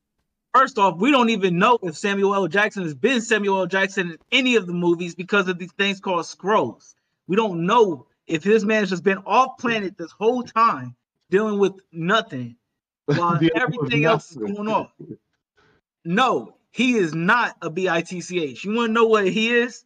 [0.57, 2.49] First off, we don't even know if Samuel L.
[2.49, 3.67] Jackson has been Samuel L.
[3.67, 6.95] Jackson in any of the movies because of these things called Skrulls.
[7.27, 10.97] We don't know if this man has just been off planet this whole time
[11.29, 12.57] dealing with nothing
[13.05, 14.89] while Dealing with everything else is going on.
[16.07, 18.65] No, he is not a bitch.
[18.65, 19.85] You want to know what he is?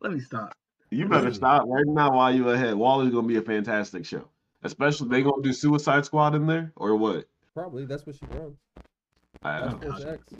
[0.00, 0.52] Let me stop.
[0.90, 2.74] You better stop right now while you're ahead.
[2.74, 4.24] Waller's gonna be a fantastic show.
[4.64, 7.26] Especially they gonna do Suicide Squad in there or what?
[7.54, 8.58] Probably that's what she runs.
[9.42, 9.90] I Task don't know.
[9.90, 10.34] Force X.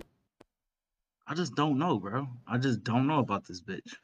[1.27, 2.29] I just don't know, bro.
[2.47, 3.95] I just don't know about this bitch.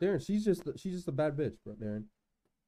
[0.00, 1.74] Darren, she's just she's just a bad bitch, bro.
[1.74, 2.04] Darren,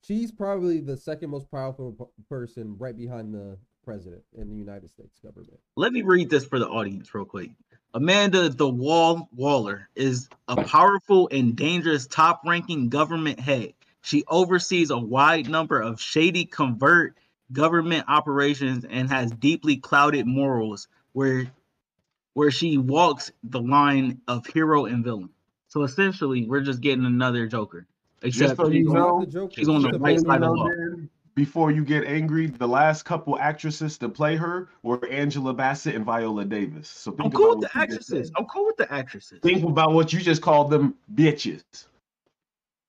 [0.02, 5.18] she's probably the second most powerful person, right behind the president in the United States
[5.18, 5.58] government.
[5.76, 7.50] Let me read this for the audience real quick.
[7.94, 13.74] Amanda the Wall Waller is a powerful and dangerous top-ranking government head.
[14.02, 17.16] She oversees a wide number of shady convert
[17.52, 21.50] government operations and has deeply clouded morals where
[22.34, 25.28] where she walks the line of hero and villain.
[25.68, 27.86] So essentially, we're just getting another Joker.
[28.22, 30.50] Except so she's you on, know, she's on the just so right side of the
[30.50, 30.68] law.
[31.34, 36.04] Before you get angry, the last couple actresses to play her were Angela Bassett and
[36.04, 36.88] Viola Davis.
[36.88, 38.32] So think I'm cool about with the what you just actresses.
[38.36, 39.40] I'm cool with the actresses.
[39.42, 41.62] Think about what you just called them bitches.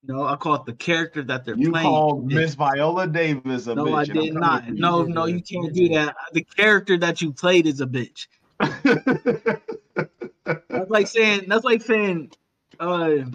[0.06, 1.86] No, I call it the character that they're You playing.
[1.88, 2.34] called bitch.
[2.34, 3.96] Miss Viola Davis a No, bitch.
[3.96, 4.70] I and I'm did not.
[4.70, 6.16] No, no, you can't do that.
[6.34, 8.28] The character that you played is a bitch.
[10.70, 11.46] that's like saying.
[11.48, 12.32] That's like saying.
[12.80, 13.26] Uh,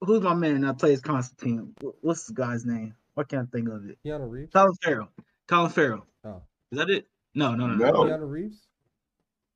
[0.00, 1.74] who's my man that plays Constantine?
[2.00, 2.94] What's the guy's name?
[3.14, 3.98] Why can't I think of it?
[4.04, 4.52] Keanu Reeves.
[4.52, 5.08] Colin Farrell.
[5.46, 6.06] Colin Farrell.
[6.24, 7.06] Oh, Is that it?
[7.34, 7.90] No, no, no, no.
[7.92, 8.04] No.
[8.04, 8.58] Keanu Reeves.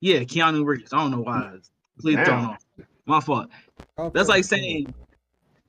[0.01, 0.93] Yeah, Keanu Reeves.
[0.93, 1.57] I don't know why.
[1.99, 2.25] Please Damn.
[2.27, 2.57] don't know.
[3.07, 3.49] My fault.
[3.97, 4.39] Colin That's Farrell.
[4.39, 4.95] like saying.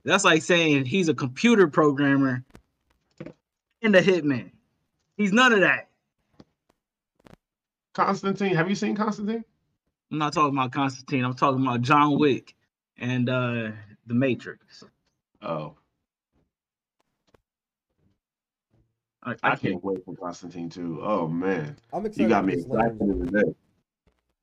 [0.04, 2.43] That's like saying he's a computer programmer
[3.82, 4.52] and a hitman.
[5.18, 5.89] He's none of that.
[7.93, 9.43] Constantine, have you seen Constantine?
[10.12, 11.24] I'm not talking about Constantine.
[11.24, 12.56] I'm talking about John Wick
[12.97, 13.72] and uh
[14.08, 14.84] The Matrix.
[15.41, 15.76] Oh,
[19.24, 19.62] I, I I can't.
[19.62, 20.99] can't wait for Constantine too.
[21.04, 22.24] Oh man, I'm excited.
[22.24, 23.32] you got me this excited Lanterns.
[23.32, 23.54] today.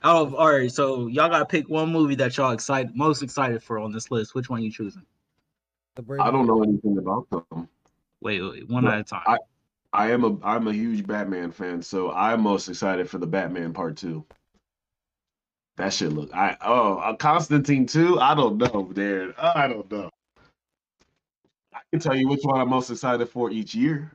[0.05, 3.63] Out of all right, so y'all gotta pick one movie that y'all excited most excited
[3.63, 4.35] for on this list.
[4.35, 5.05] Which one you choosing?
[5.99, 7.69] I don't know anything about them.
[8.21, 9.23] Wait, wait, one But at a time.
[9.27, 9.39] I,
[9.93, 13.73] I am a I'm a huge Batman fan, so I'm most excited for the Batman
[13.73, 14.25] Part Two.
[15.77, 18.19] That shit look I oh uh, Constantine two.
[18.21, 19.35] I don't know, Darren.
[19.39, 20.11] I don't know.
[21.73, 24.13] I can tell you which one I'm most excited for each year.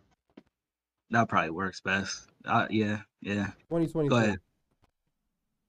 [1.09, 2.27] That probably works best.
[2.45, 3.51] Uh, yeah, yeah.
[3.69, 4.09] 2023.
[4.09, 4.39] Go ahead.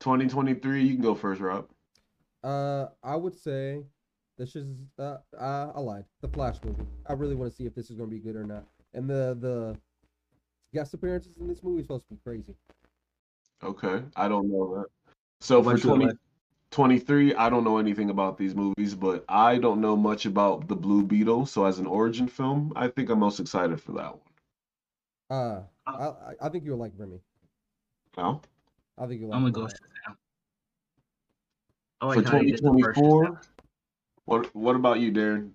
[0.00, 0.84] 2023.
[0.84, 1.68] You can go first, Rob.
[2.42, 3.84] Uh, I would say
[4.36, 6.04] this is uh, uh I lied.
[6.20, 6.86] The Flash movie.
[7.06, 8.64] I really want to see if this is gonna be good or not.
[8.92, 9.76] And the the
[10.72, 12.54] guest appearances in this movie is supposed to be crazy.
[13.62, 14.86] Okay, I don't know that.
[15.40, 16.08] So for What 20,
[16.70, 20.76] 23, I don't know anything about these movies, but I don't know much about the
[20.76, 21.46] Blue Beetle.
[21.46, 24.20] So as an origin film, I think I'm most excited for that one.
[25.30, 27.20] Uh, I I- I think you'll like Remy.
[28.16, 28.40] No?
[28.98, 29.36] I think you'll like.
[29.36, 29.74] I'm gonna go Remy.
[29.74, 30.16] Shazam.
[32.00, 33.38] I for like how they did the first Shazam.
[33.38, 33.40] 2024,
[34.24, 35.50] what what about you, Darren?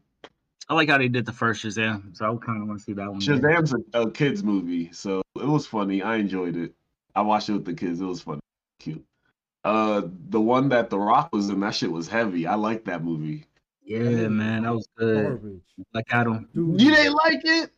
[0.67, 2.93] I like how they did the first Shazam, so I kind of want to see
[2.93, 3.17] that one.
[3.17, 3.41] again.
[3.41, 6.03] Shazam's a, a kids movie, so it was funny.
[6.03, 6.74] I enjoyed it.
[7.15, 8.01] I watched it with the kids.
[8.01, 8.41] It was funny,
[8.80, 9.03] cute.
[9.63, 12.45] Uh, the one that The Rock was in, that shit was heavy.
[12.47, 13.45] I like that movie.
[13.84, 15.24] Yeah, man, that was good.
[15.24, 15.61] Garbage.
[15.93, 16.47] Like Adam.
[16.53, 16.80] Dude.
[16.80, 17.72] You didn't like it?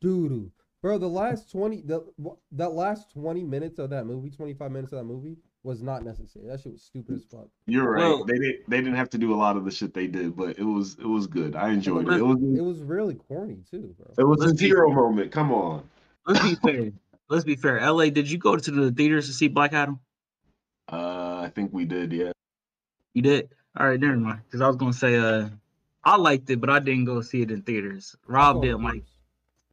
[0.00, 0.50] Doo-doo.
[0.82, 2.04] Bro, the last 20 the
[2.52, 6.46] that last 20 minutes of that movie, 25 minutes of that movie was not necessary.
[6.46, 7.48] That shit was stupid as fuck.
[7.66, 8.00] You're right.
[8.00, 10.36] Well- they didn't they didn't have to do a lot of the shit they did,
[10.36, 11.56] but it was it was good.
[11.56, 12.14] I enjoyed it.
[12.14, 14.12] It was It was really corny too, bro.
[14.18, 15.32] it was Let's a be- zero moment.
[15.32, 15.82] Come on.
[16.26, 16.92] Let's be fair.
[17.28, 17.80] Let's be fair.
[17.80, 19.98] LA, did you go to the theaters to see Black Adam?
[20.92, 22.12] Uh, I think we did.
[22.12, 22.32] Yeah.
[23.14, 23.48] You did.
[23.78, 24.40] All right, never mind.
[24.46, 25.48] Because I was gonna say, uh,
[26.04, 28.14] I liked it, but I didn't go see it in theaters.
[28.26, 29.04] Rob Oh, didn't like,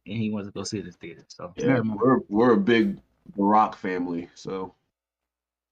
[0.06, 1.26] and he wants to go see it in theaters.
[1.28, 2.96] So Yeah, we're we're a big
[3.36, 4.74] The Rock family, so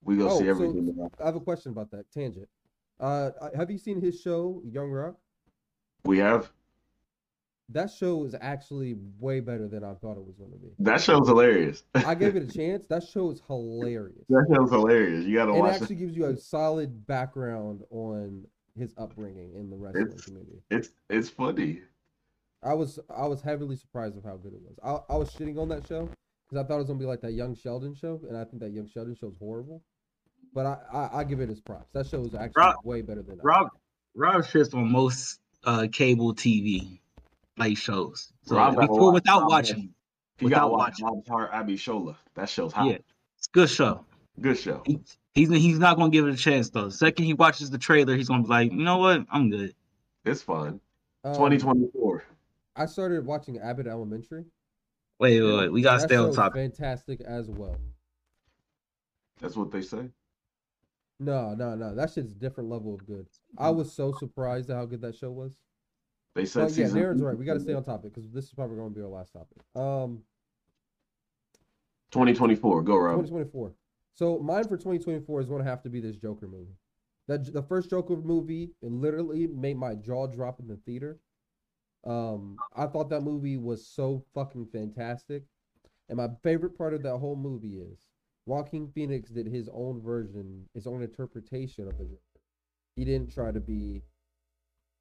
[0.05, 0.95] we go Oh, see everything.
[0.99, 1.13] Rock.
[1.23, 2.49] I have a question about that tangent.
[2.99, 5.17] Uh, have you seen his show, Young Rock?
[6.05, 6.51] We have
[7.71, 10.69] That show is actually way better than I thought it was going to be.
[10.81, 11.85] that show's hilarious.
[11.95, 12.87] I gave it a chance.
[12.89, 14.25] That show is hilarious.
[14.29, 15.25] that show's hilarious.
[15.27, 15.77] You gotta watch.
[15.77, 15.99] It actually it.
[16.01, 18.45] gives you a solid background on
[18.77, 20.63] his upbringing in the wrestling It's community.
[20.71, 21.83] it's it's funny.
[22.63, 24.79] I was I was heavily surprised of how good it was.
[24.83, 26.09] I, I was shitting on that show
[26.49, 28.61] because I thought it was gonna be like that Young Sheldon show, and I think
[28.63, 29.83] that Young Sheldon show is horrible.
[30.53, 31.91] But I, I I give it his props.
[31.93, 33.69] That show is actually Rob- way better than Rob
[34.15, 37.01] Rob shits on most uh cable TV
[37.57, 38.33] like shows.
[38.43, 39.95] So Rob we watch without watching.
[40.41, 41.23] You gotta Without watch watching.
[41.27, 42.17] Bob Hearts Abishola.
[42.35, 42.87] That show's hot.
[42.87, 42.99] Yeah,
[43.37, 44.05] it's a good show.
[44.41, 44.83] Good show.
[44.87, 44.99] He,
[45.35, 46.87] he's he's not gonna give it a chance though.
[46.87, 49.75] The second he watches the trailer, he's gonna be like, you know what, I'm good.
[50.25, 50.81] It's fun.
[51.25, 52.25] Um, 2024.
[52.77, 54.47] I started watching Abbott Elementary.
[55.19, 55.73] Wait, wait, wait.
[55.73, 56.55] We gotta That stay on show topic.
[56.55, 57.77] Fantastic as well.
[59.41, 60.09] That's what they say.
[61.21, 61.95] No, no, no.
[61.95, 63.27] That shit's a different level of good.
[63.59, 65.53] I was so surprised at how good that show was.
[66.35, 67.37] They said But yeah, season Darren's two- right.
[67.37, 69.33] We got to stay on topic because this is probably going to be our last
[69.35, 69.59] topic.
[69.77, 70.23] Um,
[72.11, 72.83] 2024.
[72.83, 73.17] Go Rob.
[73.17, 73.75] 2024.
[74.15, 76.77] So mine for 2024 is going to have to be this Joker movie.
[77.29, 81.21] That the first Joker movie it literally made my jaw drop in the theater.
[82.05, 85.45] Um, I thought that movie was so fucking fantastic,
[86.09, 88.07] and my favorite part of that whole movie is
[88.47, 92.21] Joaquin Phoenix did his own version, his own interpretation of the Joker.
[92.97, 94.03] He didn't try to be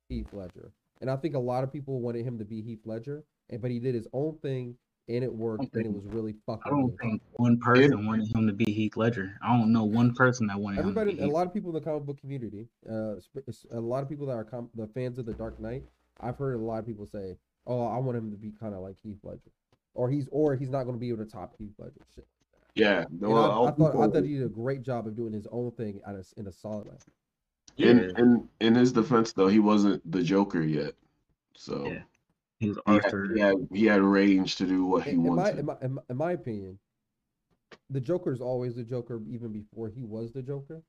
[0.09, 0.71] Heath Ledger,
[1.01, 3.71] and I think a lot of people wanted him to be Heath Ledger, and but
[3.71, 4.75] he did his own thing,
[5.07, 6.61] and it worked, and it was really fucking.
[6.65, 6.99] I don't good.
[6.99, 9.37] think one person wanted him to be Heath Ledger.
[9.41, 11.69] I don't know one person that wanted him to Everybody, be a lot of people
[11.69, 13.15] in the comic book community, uh,
[13.71, 15.83] a lot of people that are com- the fans of the Dark Knight.
[16.19, 18.81] I've heard a lot of people say, "Oh, I want him to be kind of
[18.81, 19.51] like Heath Ledger,"
[19.93, 22.01] or he's or he's not going to be able to top Heath Ledger.
[22.13, 22.27] Shit.
[22.79, 23.05] Yeah.
[23.11, 25.47] No, I, I'll I thought I thought he did a great job of doing his
[25.51, 26.95] own thing at a, in a solid way.
[27.77, 30.93] In in in his defense though, he wasn't the Joker yet.
[31.55, 32.01] So Yeah.
[32.59, 35.35] He was he had, he had he had range to do what he In, in
[35.35, 35.59] my, wanted.
[35.59, 36.77] in my in my in my opinion,
[37.89, 40.81] the Joker is always the Joker, even before he was the Joker.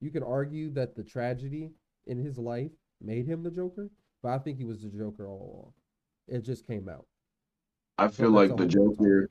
[0.00, 1.72] You can argue that the tragedy
[2.06, 2.70] in his life
[3.00, 3.90] made him the Joker,
[4.22, 5.72] but I think he was the Joker all
[6.28, 6.38] along.
[6.38, 7.06] It just came out.
[7.98, 9.30] I feel that's like the whole nother Joker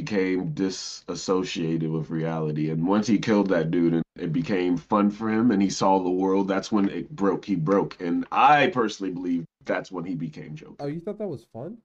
[0.00, 5.28] became disassociated with reality, and once he killed that dude, and it became fun for
[5.30, 6.48] him, and he saw the world.
[6.48, 7.44] That's when it broke.
[7.44, 10.74] He broke, and I personally believe that's when he became Joker.
[10.80, 11.78] Oh, you thought that was fun?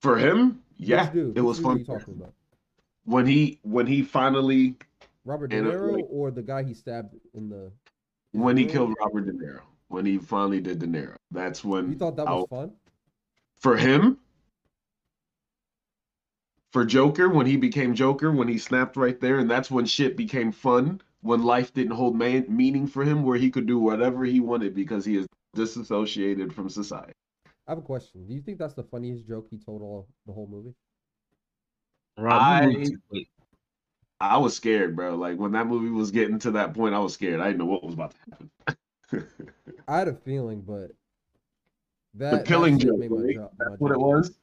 [0.00, 1.78] For him, yeah, it was fun.
[1.78, 2.34] you talking about?
[3.04, 4.76] When he when he finally
[5.24, 7.72] Robert De uh, Niro like- or the guy he stabbed in the?
[8.30, 11.98] when he killed Robert De Niro, when he finally did De Niro, that's when You
[11.98, 12.72] thought that I- was fun?
[13.56, 14.18] for him.
[16.72, 20.16] For Joker, when he became Joker, when he snapped right there, and that's when shit
[20.16, 24.24] became fun when life didn't hold man- meaning for him, where he could do whatever
[24.24, 27.12] he wanted because he is disassociated from society.
[27.68, 28.26] I have a question.
[28.26, 30.74] Do you think that's the funniest joke he told all the whole movie?
[32.18, 33.28] Rob, I- moved too quick.
[34.20, 35.16] I was scared, bro.
[35.16, 37.40] Like when that movie was getting to that point, I was scared.
[37.40, 38.16] I didn't know what was about to
[39.10, 39.26] happen.
[39.88, 40.92] I had a feeling, but
[42.14, 42.98] that the killing shit joke.
[42.98, 43.34] made my right?
[43.34, 44.38] jaw- That's my what jaw it was.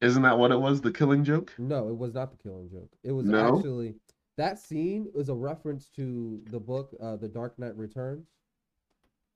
[0.00, 0.80] Isn't that what it was?
[0.80, 1.54] The killing joke.
[1.58, 2.90] No, it was not the killing joke.
[3.02, 3.56] It was No?
[3.56, 3.94] actually
[4.36, 8.26] that scene was a reference to the book, uh, The Dark Knight Returns,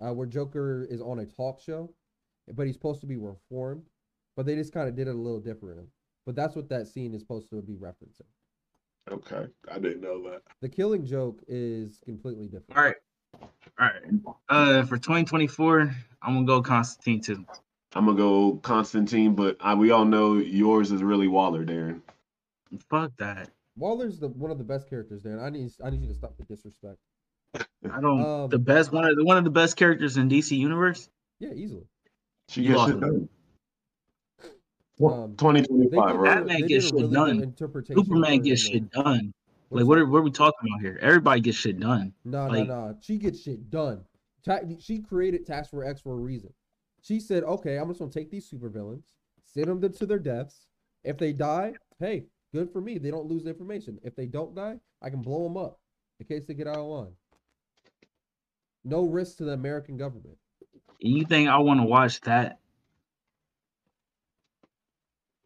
[0.00, 1.94] uh, where Joker is on a talk show,
[2.54, 3.84] but he's supposed to be reformed,
[4.36, 5.88] but they just kind of did it a little different.
[6.26, 8.26] But that's what that scene is supposed to be referencing.
[9.10, 10.42] Okay, I didn't know that.
[10.60, 12.76] The killing joke is completely different.
[12.76, 12.96] All right.
[13.40, 14.36] All right.
[14.48, 17.46] Uh, for 2024, I'm gonna go Constantine too.
[17.94, 22.02] I'm gonna go Constantine, but I, we all know yours is really Waller, Darren.
[22.90, 23.50] Fuck that.
[23.76, 26.14] Waller's the one of the best characters there, and I need I need you to
[26.14, 26.98] stop the disrespect.
[27.54, 28.22] I don't.
[28.22, 31.08] Um, the best one of the one of the best characters in DC universe.
[31.38, 31.84] Yeah, easily.
[32.48, 33.28] She You gets lost shit done.
[35.00, 36.24] Um, 2025, right?
[36.24, 37.54] Batman they gets did shit really done.
[37.94, 39.32] Superman gets in shit done.
[39.68, 40.98] What's Like what are what are we talking about here?
[41.00, 42.12] Everybody gets shit done.
[42.24, 42.96] No, like, no, no.
[43.00, 44.04] She gets shit done.
[44.44, 46.52] Ta- she created Task Force X for a reason.
[47.00, 49.04] She said, "Okay, I'm just gonna take these supervillains,
[49.42, 50.66] send them to their deaths.
[51.04, 52.98] If they die, hey, good for me.
[52.98, 53.98] They don't lose the information.
[54.02, 55.80] If they don't die, I can blow them up
[56.20, 57.12] in case they get out of line.
[58.84, 60.36] No risk to the American government.
[60.98, 62.58] You think I want to watch that?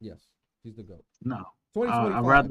[0.01, 0.19] Yes,
[0.65, 1.05] he's the goat.
[1.23, 1.45] No.
[1.77, 2.51] Uh, I'd rather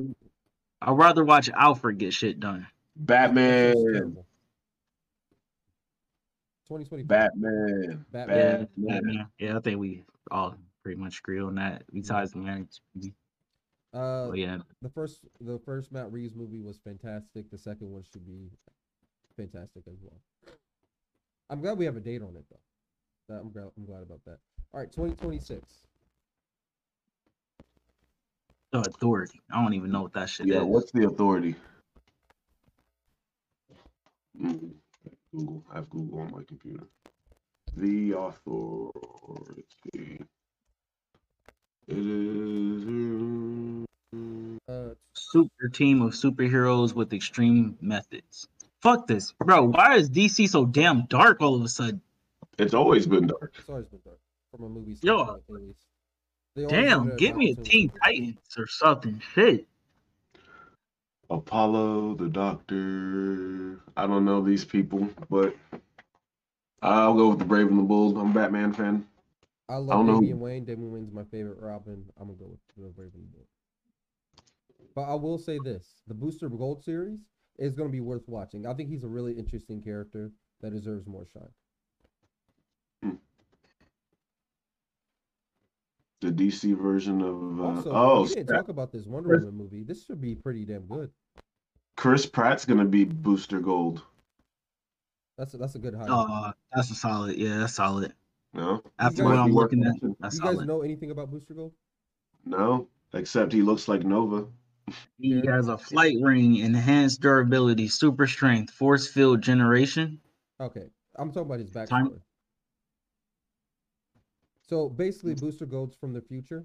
[0.81, 2.67] I'd rather watch Alfred get shit done.
[2.95, 4.17] Batman.
[6.71, 7.07] 2025.
[7.07, 8.05] Batman.
[8.11, 8.37] Batman.
[8.37, 8.67] Yeah, Batman.
[9.03, 9.27] Batman.
[9.39, 11.83] Yeah, I think we all pretty much agree on that.
[11.93, 12.67] Besides the man.
[12.97, 13.09] Uh,
[13.93, 14.59] Oh, yeah.
[14.81, 17.51] The first, the first Matt Reeves movie was fantastic.
[17.51, 18.49] The second one should be
[19.35, 20.17] fantastic as well.
[21.49, 22.59] I'm glad we have a date on it though.
[23.27, 23.69] That- I'm glad.
[23.77, 24.37] I'm glad about that.
[24.73, 25.83] All right, 2026.
[28.71, 29.41] The authority.
[29.51, 30.63] I don't even know what that shit Yeah, is.
[30.63, 31.55] what's the authority?
[34.41, 34.75] Mm,
[35.33, 35.63] Google.
[35.71, 36.85] I have Google on my computer.
[37.75, 38.91] The authority.
[41.87, 43.85] It is.
[44.67, 48.47] Uh, Super team of superheroes with extreme methods.
[48.81, 49.63] Fuck this, bro.
[49.65, 52.01] Why is DC so damn dark all of a sudden?
[52.57, 53.53] It's always been dark.
[53.57, 54.19] It's always been dark
[54.51, 55.23] from a movie Yo.
[55.23, 55.85] standpoint, at least.
[56.55, 59.21] They always Damn, give me a Doctor Teen Titans or something.
[59.33, 59.67] Shit.
[61.31, 63.79] Apollo, the Doctor.
[63.97, 65.55] I don't know these people, but
[66.83, 68.17] I'll go with the Brave and the Bold.
[68.17, 69.07] I'm a Batman fan.
[69.69, 70.21] I I love don't know.
[70.39, 70.65] Wayne.
[70.65, 72.05] Damian Wayne's my favorite Robin.
[72.17, 73.47] I'm gonna go with the Brave and the Bold.
[74.95, 77.25] But I will say this: the Booster Gold series
[77.57, 78.65] is gonna be worth watching.
[78.65, 81.53] I think he's a really interesting character that deserves more shine.
[86.21, 87.59] The DC version of.
[87.59, 88.59] Uh, Also, oh, we didn't snap.
[88.61, 89.83] talk about this Wonder Chris- Woman movie.
[89.83, 91.09] This should be pretty damn good.
[91.97, 94.03] Chris Pratt's gonna be Booster Gold.
[95.37, 96.07] That's a, that's a good hire.
[96.09, 97.37] Uh, that's a solid.
[97.37, 98.13] Yeah, that's solid.
[98.53, 100.67] No, After what I'm Might be looking worth at, that's you guys solid.
[100.67, 101.71] know anything about Booster Gold?
[102.45, 104.45] No, except he looks like Nova.
[105.19, 110.19] He has a flight ring, enhanced durability, super strength, force field generation.
[110.59, 112.19] Okay, I'm talking about his Time- backstory.
[114.71, 116.63] So basically, Booster Gold's from the future.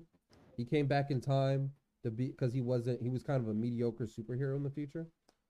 [0.56, 1.72] He came back in time
[2.04, 3.02] to be because he wasn't.
[3.02, 5.08] He was kind of a mediocre superhero in the future.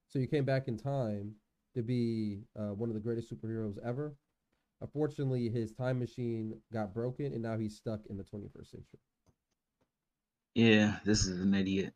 [0.08, 1.34] So he came back in time
[1.74, 4.14] to be uh, one of the greatest superheroes ever.
[4.80, 9.00] Unfortunately, his time machine got broken, and now he's stuck in the 21st century.
[10.54, 11.92] Yeah, this is an idiot.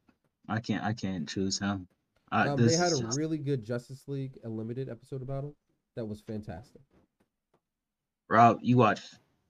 [0.47, 0.85] I can't.
[0.85, 1.89] I can't choose him.
[2.31, 5.55] Uh, Um, they had a just- really good Justice League Unlimited episode about him.
[5.97, 6.83] That was fantastic.
[8.29, 9.01] Rob, you watch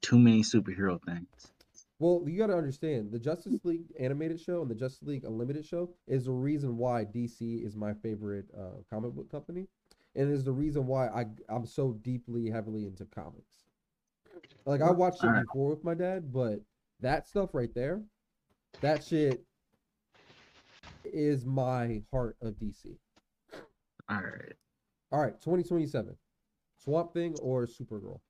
[0.02, 1.52] too many superhero things.
[1.98, 5.66] Well, you got to understand the Justice League animated show and the Justice League Unlimited
[5.66, 9.68] show is the reason why DC is my favorite uh, comic book company,
[10.16, 13.64] and is the reason why I I'm so deeply heavily into comics.
[14.64, 16.60] Like I watched it before with my dad, but
[17.00, 18.00] that stuff right there,
[18.80, 19.44] that shit
[21.04, 22.96] is my heart of DC.
[24.08, 24.54] All right.
[25.12, 26.16] All right, 2027,
[26.78, 28.20] Swamp Thing or Supergirl?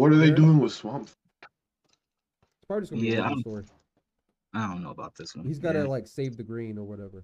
[0.00, 1.10] What are they doing with Swamp?
[1.42, 3.64] It's probably just gonna be Yeah, a I'm- love story.
[4.54, 5.44] I don't know about this one.
[5.44, 5.84] He's got to yeah.
[5.84, 7.22] like save the green or whatever.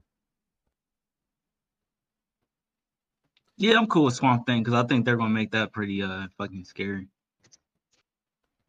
[3.57, 6.29] Yeah, I'm cool with Swamp Thing because I think they're gonna make that pretty uh
[6.37, 7.09] fucking scary.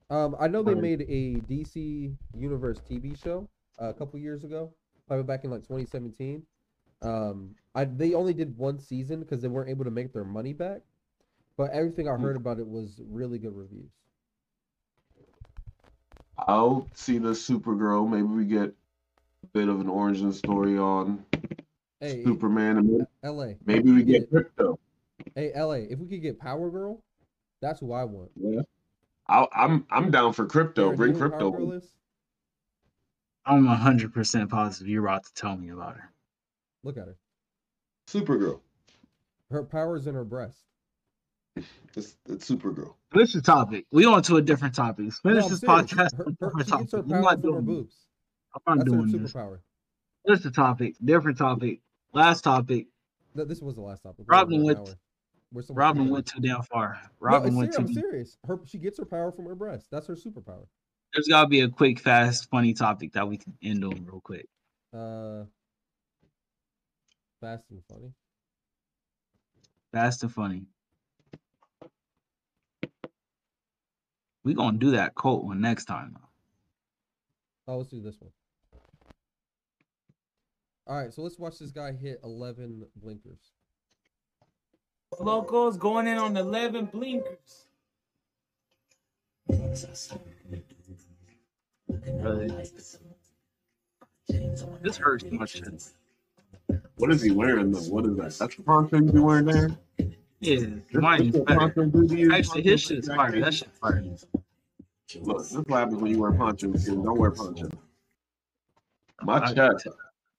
[0.09, 3.49] Um, I know they made a DC Universe TV show
[3.81, 4.73] uh, a couple years ago,
[5.05, 6.43] probably back in like 2017.
[7.01, 10.53] Um, I they only did one season because they weren't able to make their money
[10.53, 10.81] back.
[11.57, 12.23] But everything I mm-hmm.
[12.23, 13.89] heard about it was really good reviews.
[16.37, 18.07] I'll see the Supergirl.
[18.07, 18.69] Maybe we get
[19.43, 21.25] a bit of an origin story on
[21.99, 23.57] Hey, Superman, and L.A.
[23.65, 24.77] maybe we get Krypto.
[25.33, 25.79] Hey, L.A.
[25.79, 27.03] If we could get Power Girl,
[27.59, 28.29] that's who I want.
[28.35, 28.61] Yeah,
[29.25, 30.85] I'll, I'm I'm down for Krypto.
[30.85, 31.83] Aaron, Bring know who Power Krypto.
[33.47, 36.11] I'm 100% positive you're about to tell me about her.
[36.83, 37.15] Look at her.
[38.07, 38.59] Supergirl.
[39.49, 40.65] Her power's in her breast.
[41.95, 42.93] It's, it's Supergirl.
[43.11, 43.85] Finish the topic.
[43.91, 45.11] We on to a different topic.
[45.13, 45.65] Finish No, I'm this serious.
[45.93, 46.15] podcast.
[46.17, 46.93] Her, with her, different she her topic.
[46.93, 47.95] We're power not from doing boobs.
[48.53, 49.33] I'm not That's her doing this.
[49.33, 49.59] superpower.
[50.25, 50.95] Finish the topic.
[51.03, 51.81] Different topic.
[52.13, 52.87] Last topic.
[53.35, 54.25] Th- This was the last topic.
[54.27, 54.77] We're Robin went.
[54.79, 54.85] hour.
[55.53, 56.99] We're Robin went too damn far.
[57.19, 57.99] Robin it's went serious, too.
[57.99, 58.37] I'm serious.
[58.45, 59.87] Her she gets her power from her breast.
[59.91, 60.65] That's her superpower.
[61.13, 64.45] There's gotta be a quick, fast, funny topic that we can end on real quick.
[64.93, 65.43] Uh,
[67.41, 68.11] fast and funny.
[69.93, 70.63] Fast and funny.
[74.47, 76.15] We gonna do that quote one next time.
[77.67, 78.31] Oh, let's do this one.
[80.87, 83.51] All right, so let's watch this guy hit 11 blinkers.
[85.19, 87.67] Locals going in on 11 blinkers.
[91.89, 92.47] Really.
[94.81, 95.61] This hurts too much.
[96.95, 97.81] What is he wearing though?
[97.81, 98.33] What is that?
[98.39, 99.77] That's the poncho you be wearing there.
[100.39, 101.59] Yeah, mine's This- this better.
[101.59, 102.31] poncho do to you?
[102.33, 103.39] Actually, his shit's fire.
[103.39, 104.01] That shit's fire.
[105.21, 106.87] Look, this is what happens when you wear ponchos.
[106.87, 107.69] and Don't wear poncho.
[109.23, 109.87] My I- chest.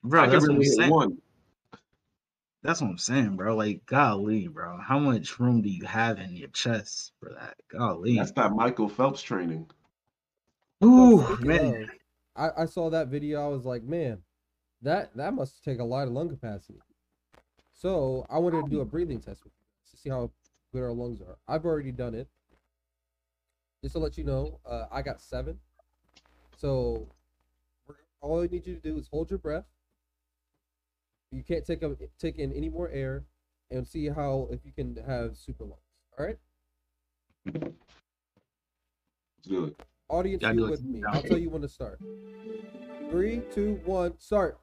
[0.05, 0.91] Bro, I that's what I'm saying.
[0.91, 1.19] one.
[2.63, 3.57] That's what I'm saying, bro.
[3.57, 4.79] Like, golly, bro.
[4.79, 7.57] How much room do you have in your chest for that?
[7.69, 8.17] Golly.
[8.17, 9.69] That's that Michael Phelps training.
[10.85, 11.91] Ooh, Speaking man.
[12.37, 13.45] I, I saw that video.
[13.45, 14.23] I was like, man,
[14.83, 16.79] that that must take a lot of lung capacity.
[17.73, 19.58] So I wanted to do a breathing test with you to
[19.99, 20.31] see how
[20.73, 21.39] good our lungs are.
[21.47, 22.29] I've already done it.
[23.83, 25.59] Just to let you know, uh, I got seven.
[26.57, 27.09] So
[28.21, 29.67] all I need you to do is hold your breath.
[31.31, 33.25] You can't take up take in any more air,
[33.71, 35.77] and see how if you can have super lungs.
[36.19, 36.39] All right,
[37.45, 37.69] Let's
[39.47, 39.77] do it.
[40.09, 41.03] audience, Gotta you with me?
[41.13, 42.01] I'll tell you when to start.
[43.11, 44.59] Three, two, one, start.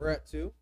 [0.00, 0.52] We're at two.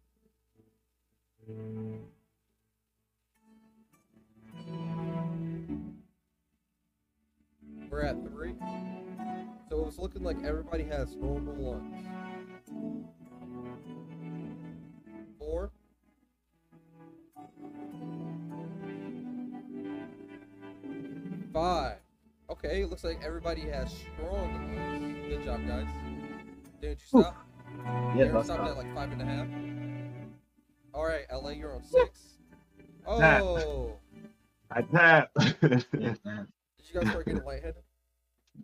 [7.90, 8.54] We're at three.
[9.68, 12.06] So it was looking like everybody has normal lungs.
[15.38, 15.70] Four.
[21.52, 21.98] Five.
[22.48, 25.28] Okay, it looks like everybody has strong lungs.
[25.28, 25.86] Good job, guys.
[26.80, 27.45] Didn't you stop?
[27.84, 28.70] Yeah, Aaron I stopped stopped.
[28.70, 29.46] at like five and a half.
[30.94, 32.38] All right, LA, you're on six.
[33.06, 33.42] Tap.
[33.42, 33.92] Oh,
[34.70, 35.30] I tap.
[35.60, 36.04] did you
[36.94, 37.82] guys start getting lightheaded?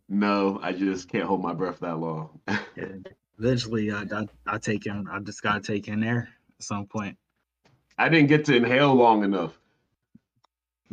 [0.09, 2.41] no, I just can't hold my breath that long.
[2.77, 2.87] Yeah.
[3.39, 5.07] Eventually, I, I, I take in.
[5.11, 6.29] I just gotta take in air
[6.59, 7.17] at some point.
[7.99, 9.59] I didn't get to inhale long enough.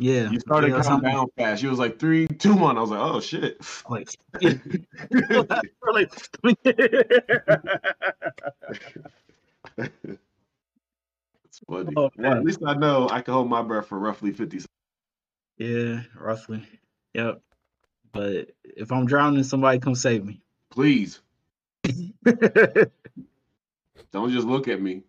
[0.00, 0.30] Yeah.
[0.30, 1.62] You started yeah, something- down fast.
[1.62, 2.78] You was like three, two, one.
[2.78, 3.60] I was like, oh shit.
[3.88, 4.08] Like,
[11.44, 11.92] It's funny.
[11.96, 14.68] Oh, well, at least I know I can hold my breath for roughly 50 seconds.
[15.58, 16.64] yeah, roughly.
[17.14, 17.40] Yep.
[18.12, 20.40] But if I'm drowning, somebody come save me.
[20.70, 21.20] Please.
[24.12, 25.02] Don't just look at me.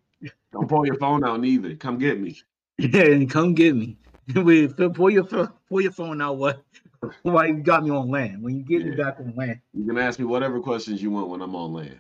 [0.52, 1.76] Don't pull your phone out neither.
[1.76, 2.40] Come get me.
[2.78, 3.96] Yeah, and come get me.
[4.36, 5.24] Wait, pull your
[5.70, 6.38] pull your phone out.
[6.38, 6.64] What?
[7.24, 8.44] Why you got me on land?
[8.44, 9.04] When you get me Yeah.
[9.06, 12.00] back on land, You can ask me whatever questions you want when I'm on land.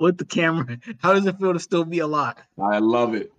[0.00, 2.34] with the camera, how does it feel to still be alive?
[2.60, 3.32] I love it.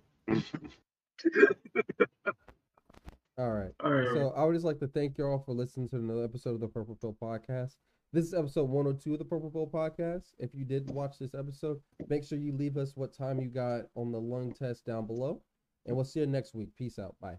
[3.36, 3.72] All right.
[3.82, 4.08] All right.
[4.14, 6.60] So I would just like to thank you all for listening to another episode of
[6.60, 7.76] the Purple Pill Podcast.
[8.12, 10.32] This is episode 102 of the Purple Pill Podcast.
[10.38, 13.86] If you did watch this episode, make sure you leave us what time you got
[13.96, 15.42] on the lung test down below.
[15.84, 16.68] And we'll see you next week.
[16.76, 17.16] Peace out.
[17.20, 17.38] Bye.